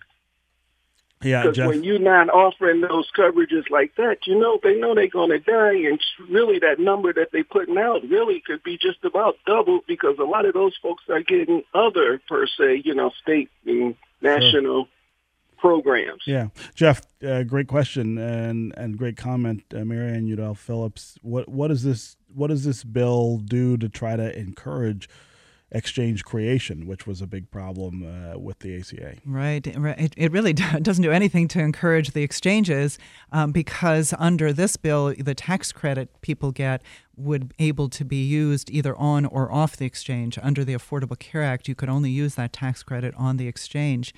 Yeah, 1.24 1.48
because 1.48 1.68
when 1.68 1.84
you're 1.84 2.00
not 2.00 2.30
offering 2.30 2.82
those 2.82 3.10
coverages 3.18 3.70
like 3.70 3.96
that, 3.96 4.26
you 4.26 4.40
know 4.40 4.60
they 4.62 4.76
know 4.76 4.96
they're 4.96 5.08
going 5.08 5.30
to 5.30 5.40
die, 5.40 5.76
and 5.76 6.00
really 6.30 6.60
that 6.60 6.80
number 6.80 7.14
that 7.14 7.30
they're 7.32 7.44
putting 7.44 7.78
out 7.78 8.02
really 8.08 8.42
could 8.46 8.64
be 8.64 8.78
just 8.78 9.04
about 9.04 9.38
double 9.46 9.82
because 9.88 10.18
a 10.20 10.24
lot 10.24 10.46
of 10.46 10.54
those 10.54 10.76
folks 10.82 11.04
are 11.10 11.22
getting 11.22 11.64
other 11.74 12.22
per 12.28 12.48
se, 12.48 12.82
you 12.86 12.96
know, 12.96 13.12
state 13.22 13.50
and 13.66 13.96
national. 14.22 14.86
Sure. 14.86 14.88
Programs. 15.58 16.24
Yeah, 16.26 16.48
Jeff, 16.74 17.04
uh, 17.24 17.44
great 17.44 17.68
question 17.68 18.18
and 18.18 18.74
and 18.76 18.98
great 18.98 19.16
comment, 19.16 19.64
uh, 19.76 19.86
Marianne 19.86 20.26
Udow-Phillips. 20.26 21.20
What 21.22 21.48
what 21.48 21.68
does 21.68 21.84
this 21.84 22.16
what 22.34 22.48
does 22.48 22.66
this 22.66 22.84
bill 22.84 23.38
do 23.38 23.78
to 23.78 23.88
try 23.88 24.16
to 24.16 24.36
encourage 24.36 25.08
exchange 25.72 26.26
creation, 26.26 26.86
which 26.86 27.08
was 27.08 27.22
a 27.22 27.28
big 27.28 27.50
problem 27.50 28.04
uh, 28.04 28.38
with 28.38 28.60
the 28.60 28.78
ACA. 28.78 29.16
Right. 29.26 29.66
It, 29.66 30.14
it 30.18 30.32
really 30.32 30.54
doesn't 30.54 31.04
do 31.04 31.12
anything 31.12 31.48
to 31.50 31.60
encourage 31.60 32.12
the 32.12 32.24
exchanges 32.24 33.00
um, 33.32 33.52
because 33.52 34.14
under 34.18 34.52
this 34.52 34.76
bill, 34.78 35.14
the 35.18 35.36
tax 35.36 35.72
credit 35.72 36.22
people 36.22 36.52
get 36.52 36.82
would 37.16 37.54
able 37.60 37.88
to 37.90 38.04
be 38.04 38.24
used 38.26 38.70
either 38.72 38.96
on 38.96 39.26
or 39.26 39.52
off 39.52 39.78
the 39.78 39.86
exchange. 39.86 40.38
Under 40.42 40.64
the 40.64 40.74
Affordable 40.74 41.18
Care 41.18 41.44
Act, 41.44 41.68
you 41.68 41.76
could 41.76 41.90
only 41.90 42.10
use 42.10 42.36
that 42.36 42.52
tax 42.52 42.84
credit 42.84 43.14
on 43.16 43.38
the 43.38 43.48
exchange. 43.48 44.14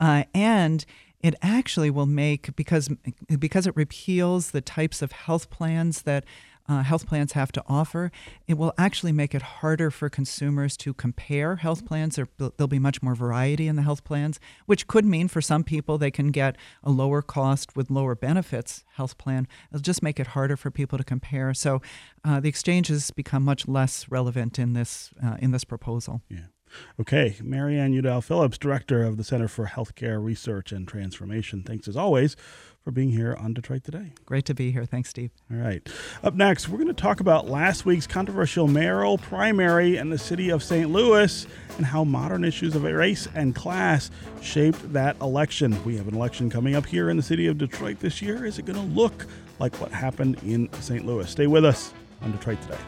Uh, 0.00 0.24
and 0.34 0.84
it 1.20 1.34
actually 1.42 1.90
will 1.90 2.06
make 2.06 2.54
because 2.54 2.88
because 3.38 3.66
it 3.66 3.74
repeals 3.76 4.52
the 4.52 4.60
types 4.60 5.02
of 5.02 5.12
health 5.12 5.50
plans 5.50 6.02
that 6.02 6.24
uh, 6.68 6.82
health 6.82 7.06
plans 7.06 7.32
have 7.32 7.50
to 7.52 7.62
offer, 7.66 8.12
it 8.46 8.58
will 8.58 8.72
actually 8.76 9.12
make 9.12 9.34
it 9.34 9.42
harder 9.42 9.90
for 9.90 10.08
consumers 10.08 10.76
to 10.78 10.92
compare 10.92 11.56
health 11.56 11.84
plans. 11.84 12.16
There, 12.16 12.28
will 12.38 12.66
be 12.66 12.78
much 12.78 13.02
more 13.02 13.14
variety 13.14 13.68
in 13.68 13.76
the 13.76 13.82
health 13.82 14.04
plans, 14.04 14.38
which 14.66 14.86
could 14.86 15.04
mean 15.04 15.28
for 15.28 15.40
some 15.40 15.64
people 15.64 15.98
they 15.98 16.10
can 16.10 16.30
get 16.30 16.56
a 16.82 16.90
lower 16.90 17.22
cost 17.22 17.76
with 17.76 17.90
lower 17.90 18.14
benefits 18.14 18.84
health 18.94 19.16
plan. 19.18 19.48
It'll 19.70 19.80
just 19.80 20.02
make 20.02 20.20
it 20.20 20.28
harder 20.28 20.56
for 20.56 20.70
people 20.70 20.98
to 20.98 21.04
compare. 21.04 21.54
So 21.54 21.80
uh, 22.24 22.40
the 22.40 22.48
exchanges 22.48 23.10
become 23.10 23.44
much 23.44 23.66
less 23.66 24.08
relevant 24.10 24.58
in 24.58 24.72
this 24.74 25.10
uh, 25.24 25.36
in 25.40 25.52
this 25.52 25.64
proposal. 25.64 26.22
Yeah. 26.28 26.46
Okay, 27.00 27.36
Marianne 27.42 27.92
Udow-Phillips, 27.92 28.58
Director 28.58 29.04
of 29.04 29.16
the 29.16 29.24
Center 29.24 29.48
for 29.48 29.66
Healthcare 29.66 30.22
Research 30.22 30.72
and 30.72 30.86
Transformation. 30.86 31.62
Thanks 31.62 31.88
as 31.88 31.96
always 31.96 32.36
for 32.88 32.92
being 32.92 33.10
here 33.10 33.36
on 33.38 33.52
Detroit 33.52 33.84
Today. 33.84 34.12
Great 34.24 34.46
to 34.46 34.54
be 34.54 34.70
here. 34.70 34.86
Thanks, 34.86 35.10
Steve. 35.10 35.30
All 35.52 35.58
right. 35.58 35.86
Up 36.22 36.34
next, 36.34 36.68
we're 36.68 36.78
going 36.78 36.88
to 36.88 36.94
talk 36.94 37.20
about 37.20 37.46
last 37.46 37.84
week's 37.84 38.06
controversial 38.06 38.66
mayoral 38.66 39.18
primary 39.18 39.98
in 39.98 40.08
the 40.08 40.16
city 40.16 40.48
of 40.48 40.62
St. 40.62 40.88
Louis 40.88 41.46
and 41.76 41.84
how 41.84 42.04
modern 42.04 42.44
issues 42.44 42.74
of 42.74 42.84
race 42.84 43.28
and 43.34 43.54
class 43.54 44.10
shaped 44.40 44.92
that 44.94 45.20
election. 45.20 45.82
We 45.84 45.96
have 45.98 46.08
an 46.08 46.14
election 46.14 46.48
coming 46.48 46.76
up 46.76 46.86
here 46.86 47.10
in 47.10 47.18
the 47.18 47.22
city 47.22 47.46
of 47.46 47.58
Detroit 47.58 48.00
this 48.00 48.22
year. 48.22 48.46
Is 48.46 48.58
it 48.58 48.64
going 48.64 48.78
to 48.78 48.94
look 48.94 49.26
like 49.58 49.78
what 49.80 49.92
happened 49.92 50.38
in 50.42 50.72
St. 50.80 51.04
Louis? 51.04 51.28
Stay 51.28 51.46
with 51.46 51.66
us 51.66 51.92
on 52.22 52.32
Detroit 52.32 52.62
Today. 52.62 52.78